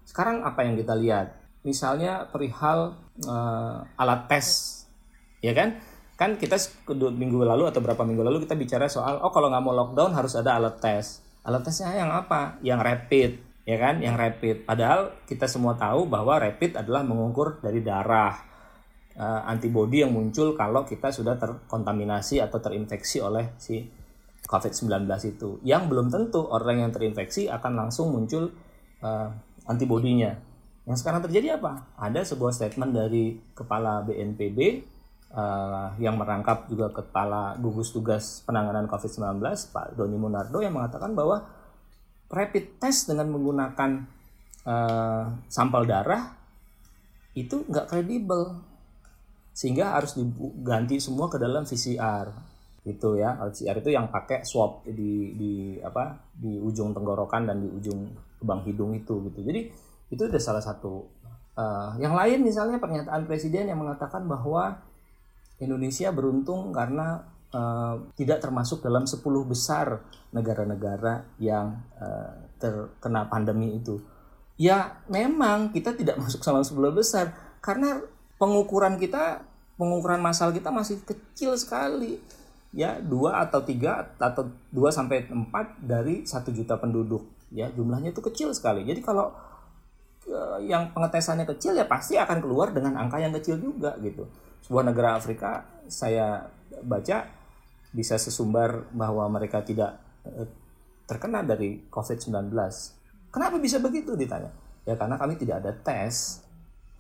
Sekarang 0.04 0.44
apa 0.44 0.64
yang 0.64 0.76
kita 0.76 0.96
lihat? 0.96 1.36
Misalnya 1.64 2.28
perihal 2.32 2.96
uh, 3.28 3.84
alat 4.00 4.28
tes, 4.32 4.48
ya 5.44 5.52
kan? 5.56 5.80
Kan 6.20 6.40
kita 6.40 6.56
minggu 6.92 7.44
lalu 7.44 7.68
atau 7.68 7.80
berapa 7.80 8.04
minggu 8.04 8.24
lalu 8.24 8.44
kita 8.44 8.56
bicara 8.56 8.88
soal, 8.88 9.20
oh 9.20 9.32
kalau 9.32 9.52
nggak 9.52 9.64
mau 9.64 9.76
lockdown 9.76 10.12
harus 10.16 10.36
ada 10.36 10.60
alat 10.60 10.80
tes. 10.80 11.24
Alat 11.48 11.64
tesnya 11.64 11.96
yang 11.96 12.12
apa? 12.12 12.60
Yang 12.60 12.80
rapid, 12.84 13.32
ya 13.64 13.78
kan? 13.80 13.96
Yang 14.04 14.16
rapid. 14.20 14.56
Padahal 14.68 15.16
kita 15.28 15.48
semua 15.48 15.80
tahu 15.80 16.08
bahwa 16.08 16.40
rapid 16.40 16.76
adalah 16.76 17.08
mengukur 17.08 17.64
dari 17.64 17.80
darah 17.80 18.36
uh, 19.18 19.42
antibodi 19.50 20.04
yang 20.06 20.14
muncul 20.14 20.54
kalau 20.54 20.84
kita 20.84 21.12
sudah 21.12 21.36
terkontaminasi 21.36 22.40
atau 22.40 22.60
terinfeksi 22.62 23.20
oleh 23.20 23.58
si 23.58 23.82
COVID-19 24.48 25.04
itu 25.28 25.60
yang 25.68 25.92
belum 25.92 26.08
tentu 26.08 26.48
orang 26.48 26.88
yang 26.88 26.92
terinfeksi 26.96 27.52
akan 27.52 27.86
langsung 27.86 28.16
muncul 28.16 28.50
uh, 29.04 29.30
antibodinya. 29.68 30.40
Yang 30.88 31.04
sekarang 31.04 31.20
terjadi 31.28 31.60
apa? 31.60 31.92
Ada 32.00 32.24
sebuah 32.24 32.56
statement 32.56 32.96
dari 32.96 33.36
kepala 33.52 34.08
BNPB 34.08 34.58
uh, 34.58 34.72
eh, 35.36 35.88
yang 36.00 36.16
merangkap 36.16 36.72
juga 36.72 36.88
kepala 36.96 37.60
gugus 37.60 37.92
tugas 37.92 38.40
penanganan 38.48 38.88
COVID-19 38.88 39.44
Pak 39.76 40.00
Doni 40.00 40.16
Munardo 40.16 40.64
yang 40.64 40.72
mengatakan 40.72 41.12
bahwa 41.12 41.44
rapid 42.32 42.80
test 42.80 43.12
dengan 43.12 43.28
menggunakan 43.36 44.08
uh, 44.64 45.24
sampel 45.52 45.84
darah 45.84 46.36
itu 47.36 47.68
nggak 47.68 47.92
kredibel 47.92 48.64
sehingga 49.52 49.98
harus 49.98 50.16
diganti 50.16 51.04
semua 51.04 51.28
ke 51.28 51.36
dalam 51.36 51.68
PCR 51.68 52.57
itu 52.88 53.20
ya 53.20 53.36
LCR 53.44 53.84
itu 53.84 53.92
yang 53.92 54.08
pakai 54.08 54.48
swab 54.48 54.88
di 54.88 55.36
di 55.36 55.54
apa 55.84 56.32
di 56.32 56.56
ujung 56.56 56.96
tenggorokan 56.96 57.44
dan 57.44 57.60
di 57.60 57.68
ujung 57.68 58.08
lubang 58.40 58.64
hidung 58.64 58.96
itu 58.96 59.20
gitu. 59.28 59.44
Jadi 59.44 59.62
itu 60.08 60.22
udah 60.24 60.42
salah 60.42 60.64
satu. 60.64 61.04
Uh, 61.58 61.98
yang 61.98 62.14
lain 62.14 62.46
misalnya 62.46 62.78
pernyataan 62.78 63.26
presiden 63.26 63.66
yang 63.66 63.82
mengatakan 63.82 64.30
bahwa 64.30 64.78
Indonesia 65.58 66.14
beruntung 66.14 66.70
karena 66.70 67.26
uh, 67.50 67.98
tidak 68.14 68.46
termasuk 68.46 68.86
dalam 68.86 69.10
10 69.10 69.26
besar 69.50 70.06
negara-negara 70.30 71.26
yang 71.42 71.82
uh, 71.98 72.46
terkena 72.62 73.26
pandemi 73.26 73.74
itu. 73.74 73.98
Ya 74.58 75.02
memang 75.10 75.74
kita 75.74 75.98
tidak 75.98 76.18
masuk 76.24 76.46
dalam 76.46 76.62
10 76.62 76.78
besar 76.94 77.34
karena 77.60 78.06
pengukuran 78.38 79.02
kita 79.02 79.42
pengukuran 79.82 80.22
massal 80.22 80.54
kita 80.54 80.70
masih 80.70 81.02
kecil 81.06 81.58
sekali 81.58 82.22
ya 82.78 83.02
dua 83.02 83.42
atau 83.42 83.66
tiga 83.66 84.14
atau 84.22 84.54
dua 84.70 84.94
sampai 84.94 85.26
empat 85.26 85.82
dari 85.82 86.30
satu 86.30 86.54
juta 86.54 86.78
penduduk. 86.78 87.26
Ya 87.50 87.74
jumlahnya 87.74 88.14
itu 88.14 88.22
kecil 88.22 88.54
sekali. 88.54 88.86
Jadi 88.86 89.02
kalau 89.02 89.34
uh, 90.30 90.62
yang 90.62 90.94
pengetesannya 90.94 91.50
kecil 91.50 91.74
ya 91.74 91.90
pasti 91.90 92.22
akan 92.22 92.38
keluar 92.38 92.70
dengan 92.70 93.02
angka 93.02 93.18
yang 93.18 93.34
kecil 93.34 93.58
juga 93.58 93.98
gitu. 94.06 94.30
Sebuah 94.62 94.86
negara 94.86 95.18
Afrika 95.18 95.66
saya 95.90 96.46
baca 96.86 97.26
bisa 97.98 98.22
sesumbar 98.22 98.94
bahwa 98.94 99.26
mereka 99.26 99.66
tidak 99.66 99.98
uh, 100.30 100.46
terkena 101.10 101.42
dari 101.42 101.90
COVID-19 101.90 102.54
kenapa 103.34 103.58
bisa 103.58 103.82
begitu 103.82 104.14
ditanya? 104.14 104.54
Ya 104.86 104.94
karena 104.94 105.18
kami 105.18 105.34
tidak 105.34 105.66
ada 105.66 105.74
tes. 105.74 106.46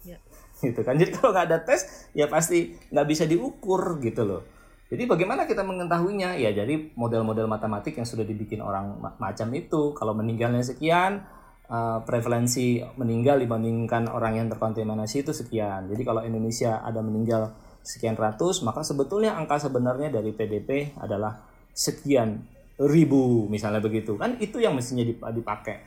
Ya. 0.01 0.17
gitu 0.65 0.81
kan. 0.81 0.97
Jadi 0.97 1.13
kalau 1.21 1.37
nggak 1.37 1.53
ada 1.53 1.59
tes 1.61 2.09
ya 2.17 2.25
pasti 2.25 2.73
nggak 2.89 3.07
bisa 3.13 3.29
diukur 3.29 4.01
gitu 4.01 4.25
loh 4.25 4.56
jadi 4.87 5.03
bagaimana 5.03 5.43
kita 5.43 5.67
mengetahuinya? 5.67 6.39
Ya 6.39 6.55
jadi 6.55 6.95
model-model 6.95 7.51
matematik 7.51 7.99
yang 7.99 8.07
sudah 8.07 8.23
dibikin 8.23 8.63
orang 8.63 8.95
macam 9.19 9.51
itu. 9.51 9.91
Kalau 9.91 10.15
meninggalnya 10.15 10.63
sekian 10.63 11.27
uh, 11.67 11.99
prevalensi 12.07 12.79
meninggal 12.95 13.43
dibandingkan 13.43 14.07
orang 14.07 14.39
yang 14.39 14.47
terkontaminasi 14.47 15.27
itu 15.27 15.35
sekian. 15.35 15.91
Jadi 15.91 16.01
kalau 16.07 16.23
Indonesia 16.23 16.79
ada 16.79 17.03
meninggal 17.03 17.51
sekian 17.83 18.19
ratus 18.19 18.67
maka 18.67 18.83
sebetulnya 18.83 19.35
angka 19.35 19.63
sebenarnya 19.63 20.11
dari 20.11 20.35
PDP 20.35 20.91
adalah 20.99 21.39
sekian 21.75 22.47
ribu 22.79 23.51
misalnya 23.51 23.83
begitu. 23.83 24.15
Kan 24.15 24.39
itu 24.39 24.63
yang 24.63 24.71
mestinya 24.71 25.03
dipakai. 25.07 25.83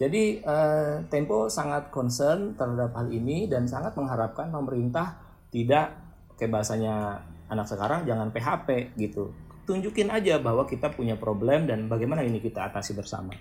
Jadi 0.00 0.40
eh, 0.40 0.94
Tempo 1.12 1.52
sangat 1.52 1.92
concern 1.92 2.56
terhadap 2.56 2.96
hal 2.96 3.12
ini 3.12 3.44
dan 3.44 3.68
sangat 3.68 3.92
mengharapkan 3.98 4.48
pemerintah 4.48 5.20
tidak 5.50 5.98
kayak 6.38 6.54
bahasanya 6.54 7.18
anak 7.48 7.66
sekarang 7.68 8.04
jangan 8.04 8.32
PHP 8.32 8.94
gitu. 8.96 9.32
Tunjukin 9.68 10.08
aja 10.08 10.40
bahwa 10.40 10.64
kita 10.64 10.88
punya 10.92 11.20
problem 11.20 11.68
dan 11.68 11.92
bagaimana 11.92 12.24
ini 12.24 12.40
kita 12.40 12.64
atasi 12.72 12.96
bersama. 12.96 13.36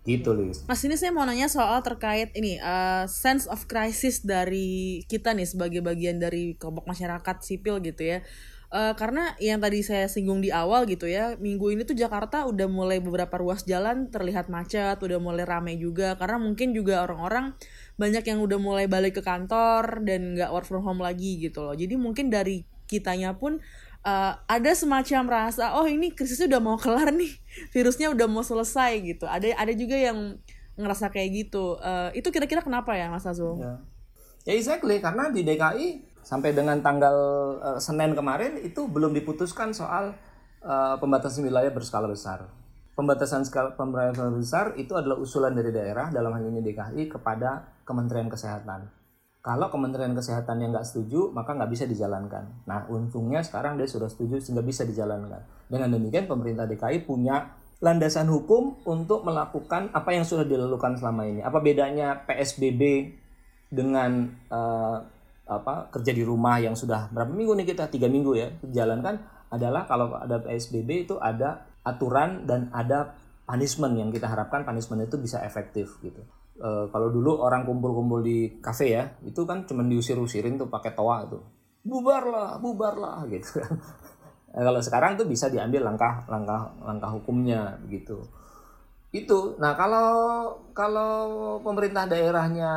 Gitu, 0.00 0.32
Lis. 0.32 0.64
Mas, 0.64 0.80
ini 0.80 0.96
saya 0.96 1.12
mau 1.12 1.28
nanya 1.28 1.48
soal 1.48 1.84
terkait 1.84 2.32
ini 2.32 2.56
uh, 2.56 3.04
sense 3.04 3.44
of 3.44 3.68
crisis 3.68 4.24
dari 4.24 5.04
kita 5.04 5.36
nih 5.36 5.44
sebagai 5.44 5.84
bagian 5.84 6.16
dari 6.16 6.56
kelompok 6.56 6.88
masyarakat 6.88 7.36
sipil 7.44 7.84
gitu 7.84 8.16
ya 8.16 8.24
Uh, 8.70 8.94
karena 8.94 9.34
yang 9.42 9.58
tadi 9.58 9.82
saya 9.82 10.06
singgung 10.06 10.38
di 10.38 10.54
awal 10.54 10.86
gitu 10.86 11.10
ya, 11.10 11.34
minggu 11.42 11.74
ini 11.74 11.82
tuh 11.82 11.98
Jakarta 11.98 12.46
udah 12.46 12.70
mulai 12.70 13.02
beberapa 13.02 13.34
ruas 13.34 13.66
jalan 13.66 14.14
terlihat 14.14 14.46
macet, 14.46 14.94
udah 15.02 15.18
mulai 15.18 15.42
ramai 15.42 15.74
juga 15.74 16.14
karena 16.14 16.38
mungkin 16.38 16.70
juga 16.70 17.02
orang-orang 17.02 17.58
banyak 17.98 18.22
yang 18.22 18.38
udah 18.38 18.58
mulai 18.62 18.86
balik 18.86 19.18
ke 19.18 19.22
kantor 19.26 20.06
dan 20.06 20.38
nggak 20.38 20.54
work 20.54 20.70
from 20.70 20.86
home 20.86 21.02
lagi 21.02 21.42
gitu 21.42 21.66
loh. 21.66 21.74
Jadi 21.74 21.98
mungkin 21.98 22.30
dari 22.30 22.62
kitanya 22.90 23.38
pun 23.38 23.62
uh, 24.02 24.32
ada 24.50 24.70
semacam 24.74 25.22
rasa 25.30 25.78
oh 25.78 25.86
ini 25.86 26.10
krisisnya 26.10 26.50
udah 26.50 26.62
mau 26.62 26.76
kelar 26.76 27.14
nih, 27.14 27.32
virusnya 27.70 28.10
udah 28.10 28.26
mau 28.26 28.42
selesai 28.42 28.98
gitu. 29.06 29.24
Ada 29.30 29.54
ada 29.54 29.72
juga 29.72 29.96
yang 29.96 30.36
ngerasa 30.74 31.12
kayak 31.12 31.28
gitu. 31.46 31.78
Uh, 31.78 32.10
itu 32.16 32.28
kira-kira 32.32 32.64
kenapa 32.64 32.96
ya 32.98 33.12
Mas 33.12 33.28
Azul? 33.28 33.60
Ya. 33.60 33.78
ya 34.48 34.52
exactly 34.56 34.98
karena 34.98 35.28
di 35.30 35.46
DKI 35.46 36.10
sampai 36.24 36.50
dengan 36.56 36.80
tanggal 36.80 37.16
uh, 37.60 37.78
Senin 37.80 38.16
kemarin 38.16 38.58
itu 38.60 38.88
belum 38.88 39.14
diputuskan 39.14 39.70
soal 39.70 40.16
uh, 40.64 40.96
pembatasan 40.98 41.44
wilayah 41.44 41.70
berskala 41.70 42.08
besar. 42.08 42.48
Pembatasan 42.98 43.46
skala 43.48 43.72
pembatasan 43.78 44.34
besar 44.36 44.66
itu 44.76 44.92
adalah 44.92 45.16
usulan 45.16 45.56
dari 45.56 45.72
daerah 45.72 46.12
dalam 46.12 46.36
hal 46.36 46.44
ini 46.52 46.60
DKI 46.60 47.08
kepada 47.08 47.80
Kementerian 47.86 48.28
Kesehatan. 48.28 48.99
Kalau 49.40 49.72
Kementerian 49.72 50.12
Kesehatan 50.12 50.60
yang 50.60 50.76
nggak 50.76 50.84
setuju, 50.84 51.32
maka 51.32 51.56
nggak 51.56 51.72
bisa 51.72 51.84
dijalankan. 51.88 52.68
Nah, 52.68 52.84
untungnya 52.92 53.40
sekarang 53.40 53.80
dia 53.80 53.88
sudah 53.88 54.12
setuju 54.12 54.36
sehingga 54.36 54.60
bisa 54.60 54.84
dijalankan. 54.84 55.40
Dengan 55.64 55.96
demikian, 55.96 56.28
pemerintah 56.28 56.68
DKI 56.68 57.08
punya 57.08 57.56
landasan 57.80 58.28
hukum 58.28 58.84
untuk 58.84 59.24
melakukan 59.24 59.88
apa 59.96 60.12
yang 60.12 60.28
sudah 60.28 60.44
dilakukan 60.44 61.00
selama 61.00 61.24
ini. 61.24 61.40
Apa 61.40 61.64
bedanya 61.64 62.20
PSBB 62.28 63.16
dengan 63.72 64.28
uh, 64.52 65.00
apa 65.50 65.88
kerja 65.88 66.12
di 66.12 66.22
rumah 66.22 66.60
yang 66.60 66.76
sudah 66.76 67.10
berapa 67.10 67.32
minggu 67.32 67.58
nih 67.58 67.66
kita 67.74 67.90
tiga 67.90 68.06
minggu 68.06 68.32
ya 68.38 68.48
jalankan 68.70 69.18
adalah 69.50 69.82
kalau 69.88 70.14
ada 70.14 70.38
PSBB 70.38 71.10
itu 71.10 71.18
ada 71.18 71.66
aturan 71.82 72.46
dan 72.46 72.70
ada 72.70 73.18
punishment 73.48 73.98
yang 73.98 74.14
kita 74.14 74.30
harapkan 74.30 74.62
punishment 74.62 75.10
itu 75.10 75.18
bisa 75.18 75.42
efektif 75.42 75.98
gitu. 76.04 76.22
E, 76.60 76.70
kalau 76.92 77.08
dulu 77.08 77.40
orang 77.40 77.64
kumpul-kumpul 77.64 78.20
di 78.20 78.60
kafe 78.60 78.92
ya 78.92 79.08
itu 79.24 79.48
kan 79.48 79.64
cuma 79.64 79.80
diusir-usirin 79.88 80.60
tuh 80.60 80.68
pakai 80.68 80.92
toa 80.92 81.24
tuh 81.24 81.40
bubarlah 81.80 82.60
bubarlah 82.60 83.24
gitu 83.32 83.64
kan. 83.64 83.80
E, 84.52 84.58
kalau 84.60 84.80
sekarang 84.84 85.16
tuh 85.16 85.24
bisa 85.24 85.48
diambil 85.48 85.88
langkah 85.88 86.28
langkah 86.28 86.76
langkah 86.84 87.10
hukumnya 87.16 87.80
gitu. 87.88 88.20
Itu. 89.10 89.58
Nah, 89.58 89.74
kalau 89.74 90.10
kalau 90.70 91.58
pemerintah 91.66 92.06
daerahnya 92.06 92.70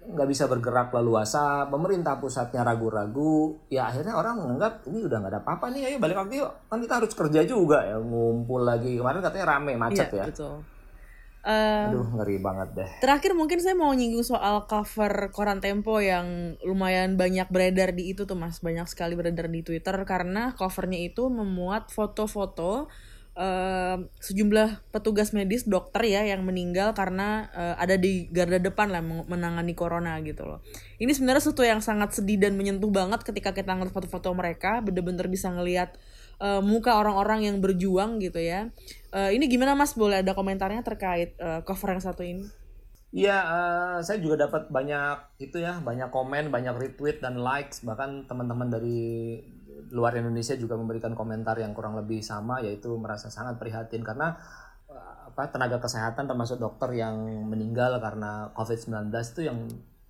nggak 0.00 0.28
bisa 0.32 0.48
bergerak 0.48 0.88
leluasa, 0.96 1.68
pemerintah 1.68 2.16
pusatnya 2.16 2.64
ragu-ragu, 2.64 3.60
ya 3.68 3.92
akhirnya 3.92 4.16
orang 4.16 4.40
menganggap 4.40 4.88
ini 4.88 5.04
udah 5.04 5.16
nggak 5.20 5.32
ada 5.36 5.40
apa-apa 5.44 5.66
nih, 5.76 5.92
ayo 5.92 5.96
balik 6.00 6.16
lagi 6.16 6.40
yuk, 6.40 6.52
kan 6.72 6.80
kita 6.80 6.94
harus 7.04 7.12
kerja 7.12 7.40
juga 7.44 7.84
ya, 7.84 8.00
ngumpul 8.00 8.64
lagi 8.64 8.96
kemarin 8.96 9.20
katanya 9.20 9.46
rame 9.52 9.76
macet 9.76 10.08
iya, 10.08 10.24
ya. 10.24 10.26
Betul. 10.32 10.56
Uh, 11.40 11.88
Aduh 11.88 12.04
ngeri 12.20 12.36
banget 12.36 12.68
deh. 12.76 12.90
Terakhir 13.00 13.32
mungkin 13.32 13.64
saya 13.64 13.72
mau 13.72 13.88
nyinggung 13.96 14.20
soal 14.20 14.68
cover 14.68 15.32
koran 15.32 15.64
Tempo 15.64 15.96
yang 15.96 16.60
lumayan 16.60 17.16
banyak 17.16 17.48
beredar 17.48 17.96
di 17.96 18.12
itu 18.12 18.28
tuh 18.28 18.36
mas, 18.36 18.60
banyak 18.60 18.84
sekali 18.84 19.16
beredar 19.16 19.48
di 19.48 19.64
Twitter 19.64 19.96
karena 20.04 20.52
covernya 20.52 21.00
itu 21.00 21.32
memuat 21.32 21.88
foto-foto 21.88 22.92
uh, 23.40 23.96
sejumlah 24.20 24.92
petugas 24.92 25.32
medis 25.32 25.64
dokter 25.64 26.12
ya 26.12 26.28
yang 26.28 26.44
meninggal 26.44 26.92
karena 26.92 27.48
uh, 27.56 27.74
ada 27.80 27.96
di 27.96 28.28
garda 28.28 28.60
depan 28.60 28.92
lah 28.92 29.00
menangani 29.02 29.72
corona 29.72 30.20
gitu 30.20 30.44
loh. 30.44 30.60
Ini 31.00 31.08
sebenarnya 31.16 31.40
sesuatu 31.40 31.64
yang 31.64 31.80
sangat 31.80 32.20
sedih 32.20 32.36
dan 32.36 32.60
menyentuh 32.60 32.92
banget 32.92 33.24
ketika 33.24 33.56
kita 33.56 33.72
ngeliat 33.72 33.96
foto-foto 33.96 34.28
mereka, 34.36 34.84
bener-bener 34.84 35.24
bisa 35.32 35.48
ngelihat 35.48 35.96
uh, 36.40 36.64
muka 36.64 36.96
orang-orang 36.98 37.46
yang 37.46 37.56
berjuang 37.60 38.18
gitu 38.18 38.40
ya. 38.40 38.72
Uh, 39.14 39.30
ini 39.30 39.46
gimana 39.46 39.76
Mas? 39.78 39.94
Boleh 39.94 40.24
ada 40.24 40.34
komentarnya 40.34 40.82
terkait 40.82 41.36
uh, 41.38 41.62
cover 41.62 41.94
yang 41.94 42.02
satu 42.02 42.24
ini? 42.26 42.48
Iya, 43.10 43.38
uh, 43.42 43.98
saya 44.02 44.18
juga 44.22 44.46
dapat 44.46 44.70
banyak 44.70 45.42
itu 45.42 45.58
ya, 45.60 45.82
banyak 45.82 46.08
komen, 46.14 46.48
banyak 46.48 46.78
retweet 46.78 47.18
dan 47.18 47.42
likes, 47.42 47.82
bahkan 47.82 48.24
teman-teman 48.26 48.70
dari 48.70 49.38
luar 49.90 50.14
Indonesia 50.14 50.54
juga 50.54 50.78
memberikan 50.78 51.18
komentar 51.18 51.58
yang 51.58 51.74
kurang 51.74 51.98
lebih 51.98 52.22
sama 52.22 52.62
yaitu 52.62 52.94
merasa 52.94 53.26
sangat 53.26 53.58
prihatin 53.58 54.06
karena 54.06 54.38
apa 55.30 55.46
tenaga 55.46 55.78
kesehatan 55.78 56.26
termasuk 56.26 56.58
dokter 56.58 56.90
yang 56.98 57.16
meninggal 57.46 58.02
karena 58.02 58.50
COVID-19 58.58 59.14
itu 59.14 59.40
yang 59.46 59.58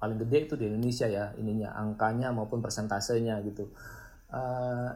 paling 0.01 0.17
gede 0.17 0.49
itu 0.49 0.55
di 0.57 0.65
Indonesia 0.73 1.05
ya 1.05 1.37
ininya 1.37 1.77
angkanya 1.77 2.33
maupun 2.33 2.65
persentasenya 2.65 3.37
gitu. 3.45 3.69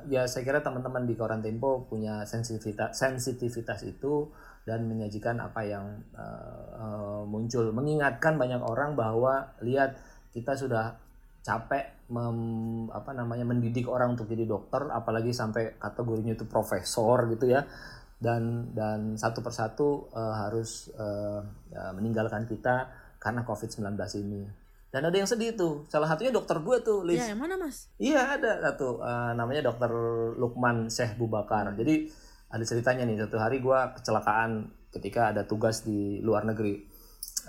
Ya 0.07 0.31
saya 0.31 0.43
kira 0.47 0.63
teman-teman 0.63 1.11
di 1.11 1.19
Koran 1.19 1.43
Tempo 1.43 1.83
punya 1.91 2.23
sensitivitas 2.23 2.95
sensitivitas 2.95 3.83
itu 3.83 4.31
dan 4.65 4.89
menyajikan 4.89 5.37
apa 5.43 5.61
yang 5.67 5.87
uh, 6.17 6.65
uh, 6.79 7.23
muncul 7.29 7.69
mengingatkan 7.75 8.41
banyak 8.41 8.63
orang 8.65 8.97
bahwa 8.97 9.53
lihat 9.61 10.01
kita 10.33 10.57
sudah 10.57 10.97
capek 11.45 12.09
mem, 12.09 12.89
apa 12.89 13.13
namanya 13.13 13.45
mendidik 13.45 13.85
orang 13.85 14.17
untuk 14.17 14.25
jadi 14.25 14.49
dokter 14.49 14.89
apalagi 14.89 15.37
sampai 15.37 15.77
kategorinya 15.77 16.33
itu 16.33 16.49
profesor 16.49 17.29
gitu 17.29 17.53
ya 17.53 17.69
dan 18.17 18.73
dan 18.73 19.21
satu 19.21 19.45
persatu 19.45 20.09
uh, 20.17 20.35
harus 20.49 20.89
uh, 20.97 21.45
ya, 21.69 21.93
meninggalkan 21.93 22.49
kita 22.49 22.89
karena 23.21 23.45
COVID-19 23.45 23.85
ini. 24.25 24.64
Dan 24.95 25.11
ada 25.11 25.17
yang 25.19 25.27
sedih 25.27 25.59
tuh. 25.59 25.83
Salah 25.91 26.07
satunya 26.07 26.31
dokter 26.31 26.55
gue 26.63 26.77
tuh, 26.87 27.03
Liz. 27.03 27.19
Ya, 27.19 27.35
yang 27.35 27.43
mana, 27.43 27.59
Mas? 27.59 27.91
Iya, 27.99 28.39
ada 28.39 28.63
satu 28.63 29.03
uh, 29.03 29.35
namanya 29.35 29.67
dokter 29.67 29.91
Lukman 30.39 30.87
Syekh 30.87 31.19
Bubakar. 31.19 31.75
Jadi 31.75 32.07
ada 32.47 32.63
ceritanya 32.63 33.03
nih, 33.03 33.27
satu 33.27 33.43
hari 33.43 33.59
gue 33.59 33.79
kecelakaan 33.99 34.71
ketika 34.95 35.35
ada 35.35 35.43
tugas 35.43 35.83
di 35.83 36.23
luar 36.23 36.47
negeri. 36.47 36.79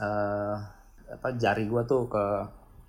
Uh, 0.02 0.58
apa 1.06 1.38
jari 1.38 1.70
gue 1.70 1.86
tuh 1.86 2.10
ke 2.10 2.26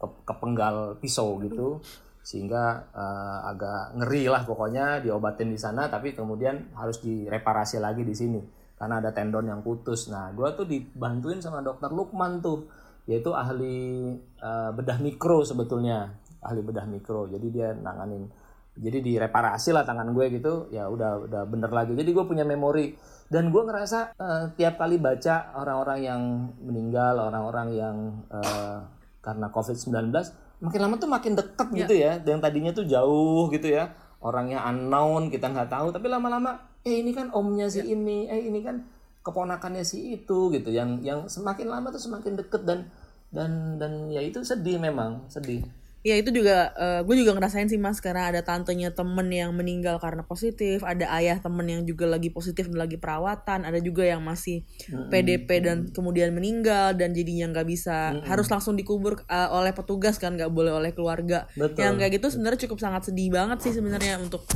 ke, 0.01 0.07
kepenggal 0.25 0.97
pisau 1.05 1.37
gitu 1.45 1.85
sehingga 2.27 2.91
uh, 2.91 3.47
agak 3.47 3.95
ngeri 4.03 4.27
lah 4.27 4.43
pokoknya 4.43 4.99
diobatin 5.05 5.53
di 5.53 5.61
sana 5.61 5.87
tapi 5.87 6.11
kemudian 6.11 6.75
harus 6.75 6.99
direparasi 6.99 7.79
lagi 7.79 8.03
di 8.03 8.11
sini 8.17 8.41
karena 8.77 9.01
ada 9.01 9.11
tendon 9.11 9.49
yang 9.49 9.65
putus. 9.65 10.13
Nah, 10.13 10.31
gue 10.37 10.49
tuh 10.53 10.69
dibantuin 10.69 11.41
sama 11.41 11.65
dokter 11.65 11.89
Lukman 11.89 12.45
tuh, 12.45 12.69
yaitu 13.07 13.31
ahli 13.33 14.15
uh, 14.43 14.71
bedah 14.75 14.99
mikro 14.99 15.47
sebetulnya, 15.47 16.15
ahli 16.43 16.61
bedah 16.63 16.87
mikro. 16.91 17.31
Jadi 17.31 17.47
dia 17.55 17.73
nanganin, 17.73 18.27
jadi 18.75 18.99
direparasi 19.01 19.71
lah 19.71 19.87
tangan 19.87 20.11
gue 20.11 20.27
gitu, 20.35 20.69
ya 20.75 20.91
udah 20.91 21.27
udah 21.27 21.43
bener 21.47 21.71
lagi. 21.71 21.95
Jadi 21.95 22.11
gue 22.11 22.25
punya 22.27 22.43
memori 22.43 22.99
dan 23.31 23.51
gue 23.51 23.63
ngerasa 23.63 24.19
uh, 24.19 24.45
tiap 24.59 24.79
kali 24.79 24.99
baca 24.99 25.55
orang-orang 25.55 25.99
yang 26.03 26.23
meninggal, 26.63 27.19
orang-orang 27.31 27.69
yang 27.75 27.97
uh, 28.31 28.87
karena 29.27 29.51
COVID-19 29.51 30.15
makin 30.63 30.81
lama 30.81 30.95
tuh 30.97 31.11
makin 31.11 31.33
deket 31.37 31.69
yeah. 31.73 31.79
gitu 31.85 31.95
ya 31.99 32.13
yang 32.25 32.41
tadinya 32.41 32.73
tuh 32.73 32.87
jauh 32.89 33.51
gitu 33.53 33.69
ya 33.69 33.93
orangnya 34.25 34.65
unknown 34.65 35.29
kita 35.29 35.53
nggak 35.53 35.69
tahu 35.69 35.93
tapi 35.93 36.09
lama-lama 36.09 36.57
eh 36.87 37.05
ini 37.05 37.13
kan 37.13 37.29
omnya 37.37 37.69
si 37.69 37.85
yeah. 37.85 37.93
ini 37.93 38.31
eh 38.31 38.49
ini 38.49 38.65
kan 38.65 38.81
keponakannya 39.27 39.83
si 39.83 40.15
itu 40.15 40.55
gitu 40.55 40.71
yang 40.71 41.03
yang 41.03 41.27
semakin 41.27 41.67
lama 41.67 41.91
tuh 41.91 41.99
semakin 41.99 42.39
deket 42.39 42.63
dan 42.63 42.87
dan 43.35 43.75
dan 43.83 44.07
ya 44.15 44.23
itu 44.23 44.47
sedih 44.47 44.79
memang 44.79 45.27
sedih 45.27 45.67
ya 46.07 46.15
itu 46.15 46.31
juga 46.31 46.71
uh, 46.79 47.03
gue 47.03 47.19
juga 47.19 47.35
ngerasain 47.35 47.67
sih 47.67 47.83
mas 47.83 47.99
karena 47.99 48.31
ada 48.31 48.39
tantenya 48.47 48.95
temen 48.95 49.27
yang 49.27 49.51
meninggal 49.51 49.99
karena 49.99 50.23
positif 50.23 50.87
ada 50.87 51.11
ayah 51.19 51.43
temen 51.43 51.67
yang 51.67 51.83
juga 51.83 52.07
lagi 52.07 52.31
positif 52.31 52.71
dan 52.71 52.79
lagi 52.79 52.95
perawatan 52.95 53.67
ada 53.67 53.83
juga 53.83 54.07
yang 54.07 54.23
masih 54.23 54.63
mm-hmm. 54.63 55.11
PDP 55.11 55.49
dan 55.59 55.91
kemudian 55.91 56.31
meninggal 56.31 56.95
dan 56.95 57.11
jadinya 57.11 57.51
nggak 57.51 57.67
bisa 57.67 58.15
mm-hmm. 58.15 58.31
harus 58.31 58.47
langsung 58.47 58.79
dikubur 58.79 59.27
uh, 59.27 59.51
oleh 59.51 59.75
petugas 59.75 60.23
kan 60.23 60.39
nggak 60.39 60.55
boleh 60.55 60.71
oleh 60.71 60.95
keluarga 60.95 61.51
Betul. 61.59 61.83
yang 61.83 61.99
kayak 61.99 62.23
gitu 62.23 62.31
sebenarnya 62.31 62.71
cukup 62.71 62.79
sangat 62.79 63.11
sedih 63.11 63.35
banget 63.35 63.59
sih 63.67 63.75
sebenarnya 63.75 64.23
untuk 64.23 64.47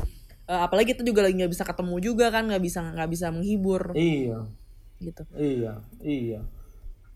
uh, 0.50 0.66
apalagi 0.66 0.98
kita 0.98 1.06
juga 1.06 1.22
lagi 1.22 1.38
nggak 1.38 1.52
bisa 1.54 1.62
ketemu 1.62 1.94
juga 2.02 2.26
kan 2.34 2.50
nggak 2.50 2.62
bisa 2.62 2.82
nggak 2.82 3.10
bisa 3.14 3.30
menghibur 3.30 3.94
iya 3.94 4.42
gitu 4.98 5.22
iya 5.38 5.78
iya 6.02 6.42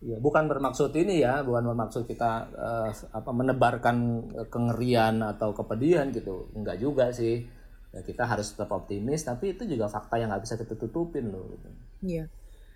Ya, 0.05 0.21
bukan 0.21 0.45
bermaksud 0.45 0.93
ini 0.93 1.25
ya, 1.25 1.41
bukan 1.41 1.73
bermaksud 1.73 2.05
kita 2.05 2.51
uh, 2.53 2.93
apa 3.09 3.31
menebarkan 3.33 4.27
kengerian 4.53 5.25
atau 5.25 5.49
kepedihan 5.55 6.13
gitu. 6.13 6.51
Enggak 6.53 6.77
juga 6.77 7.09
sih. 7.09 7.47
Ya, 7.89 8.05
kita 8.05 8.29
harus 8.29 8.53
tetap 8.53 8.69
optimis, 8.69 9.25
tapi 9.25 9.57
itu 9.57 9.65
juga 9.65 9.89
fakta 9.89 10.21
yang 10.21 10.29
nggak 10.29 10.45
bisa 10.45 10.61
kita 10.61 10.77
tutupin 10.77 11.33
loh. 11.33 11.49
Gitu. 11.49 11.67
Iya. 12.05 12.25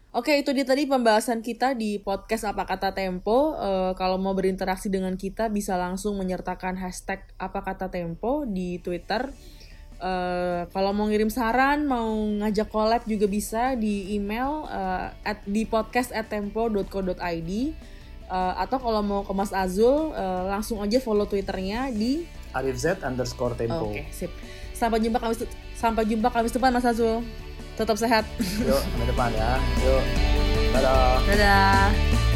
Oke, 0.10 0.41
itu 0.41 0.50
dia 0.58 0.65
tadi 0.65 0.89
pembahasan 0.89 1.45
kita 1.45 1.78
di 1.78 2.02
podcast 2.02 2.50
Apa 2.50 2.65
Kata 2.65 2.98
Tempo. 2.98 3.54
Uh, 3.54 3.93
kalau 3.93 4.17
mau 4.17 4.34
berinteraksi 4.34 4.89
dengan 4.89 5.13
kita, 5.13 5.54
bisa 5.54 5.78
langsung 5.78 6.17
menyertakan 6.17 6.82
hashtag 6.82 7.22
Apa 7.38 7.62
Kata 7.62 7.93
Tempo 7.93 8.41
di 8.50 8.82
Twitter 8.82 9.30
Uh, 9.99 10.63
kalau 10.71 10.95
mau 10.95 11.12
ngirim 11.12 11.27
saran, 11.27 11.83
mau 11.83 12.07
ngajak 12.39 12.71
collab 12.71 13.03
juga 13.03 13.27
bisa 13.27 13.75
di 13.75 14.15
email 14.15 14.63
uh, 14.71 15.12
at 15.27 15.43
di 15.43 15.67
podcast 15.67 16.15
at 16.15 16.31
tempo.co.id 16.31 17.51
uh, 18.31 18.53
atau 18.55 18.77
kalau 18.79 19.01
mau 19.03 19.21
ke 19.27 19.33
Mas 19.35 19.51
Azul 19.51 20.15
uh, 20.15 20.47
langsung 20.47 20.79
aja 20.79 21.03
follow 21.03 21.27
twitternya 21.27 21.91
di 21.91 22.23
arifz 22.55 22.88
underscore 23.03 23.59
tempo. 23.59 23.91
Oke, 23.91 24.05
okay, 24.05 24.05
sip. 24.13 24.31
Sampai 24.71 25.03
jumpa 25.03 25.19
kami 25.19 25.35
sampai 25.75 26.07
jumpa 26.07 26.31
kami 26.31 26.47
depan 26.47 26.71
Mas 26.71 26.88
Azul. 26.88 27.25
Tetap 27.75 27.99
sehat. 27.99 28.23
Yuk, 28.39 28.79
sampai 28.79 29.07
depan 29.07 29.29
ya. 29.35 29.59
Yuk. 29.83 30.03
Dadah. 30.75 31.19
Dadah. 31.27 32.29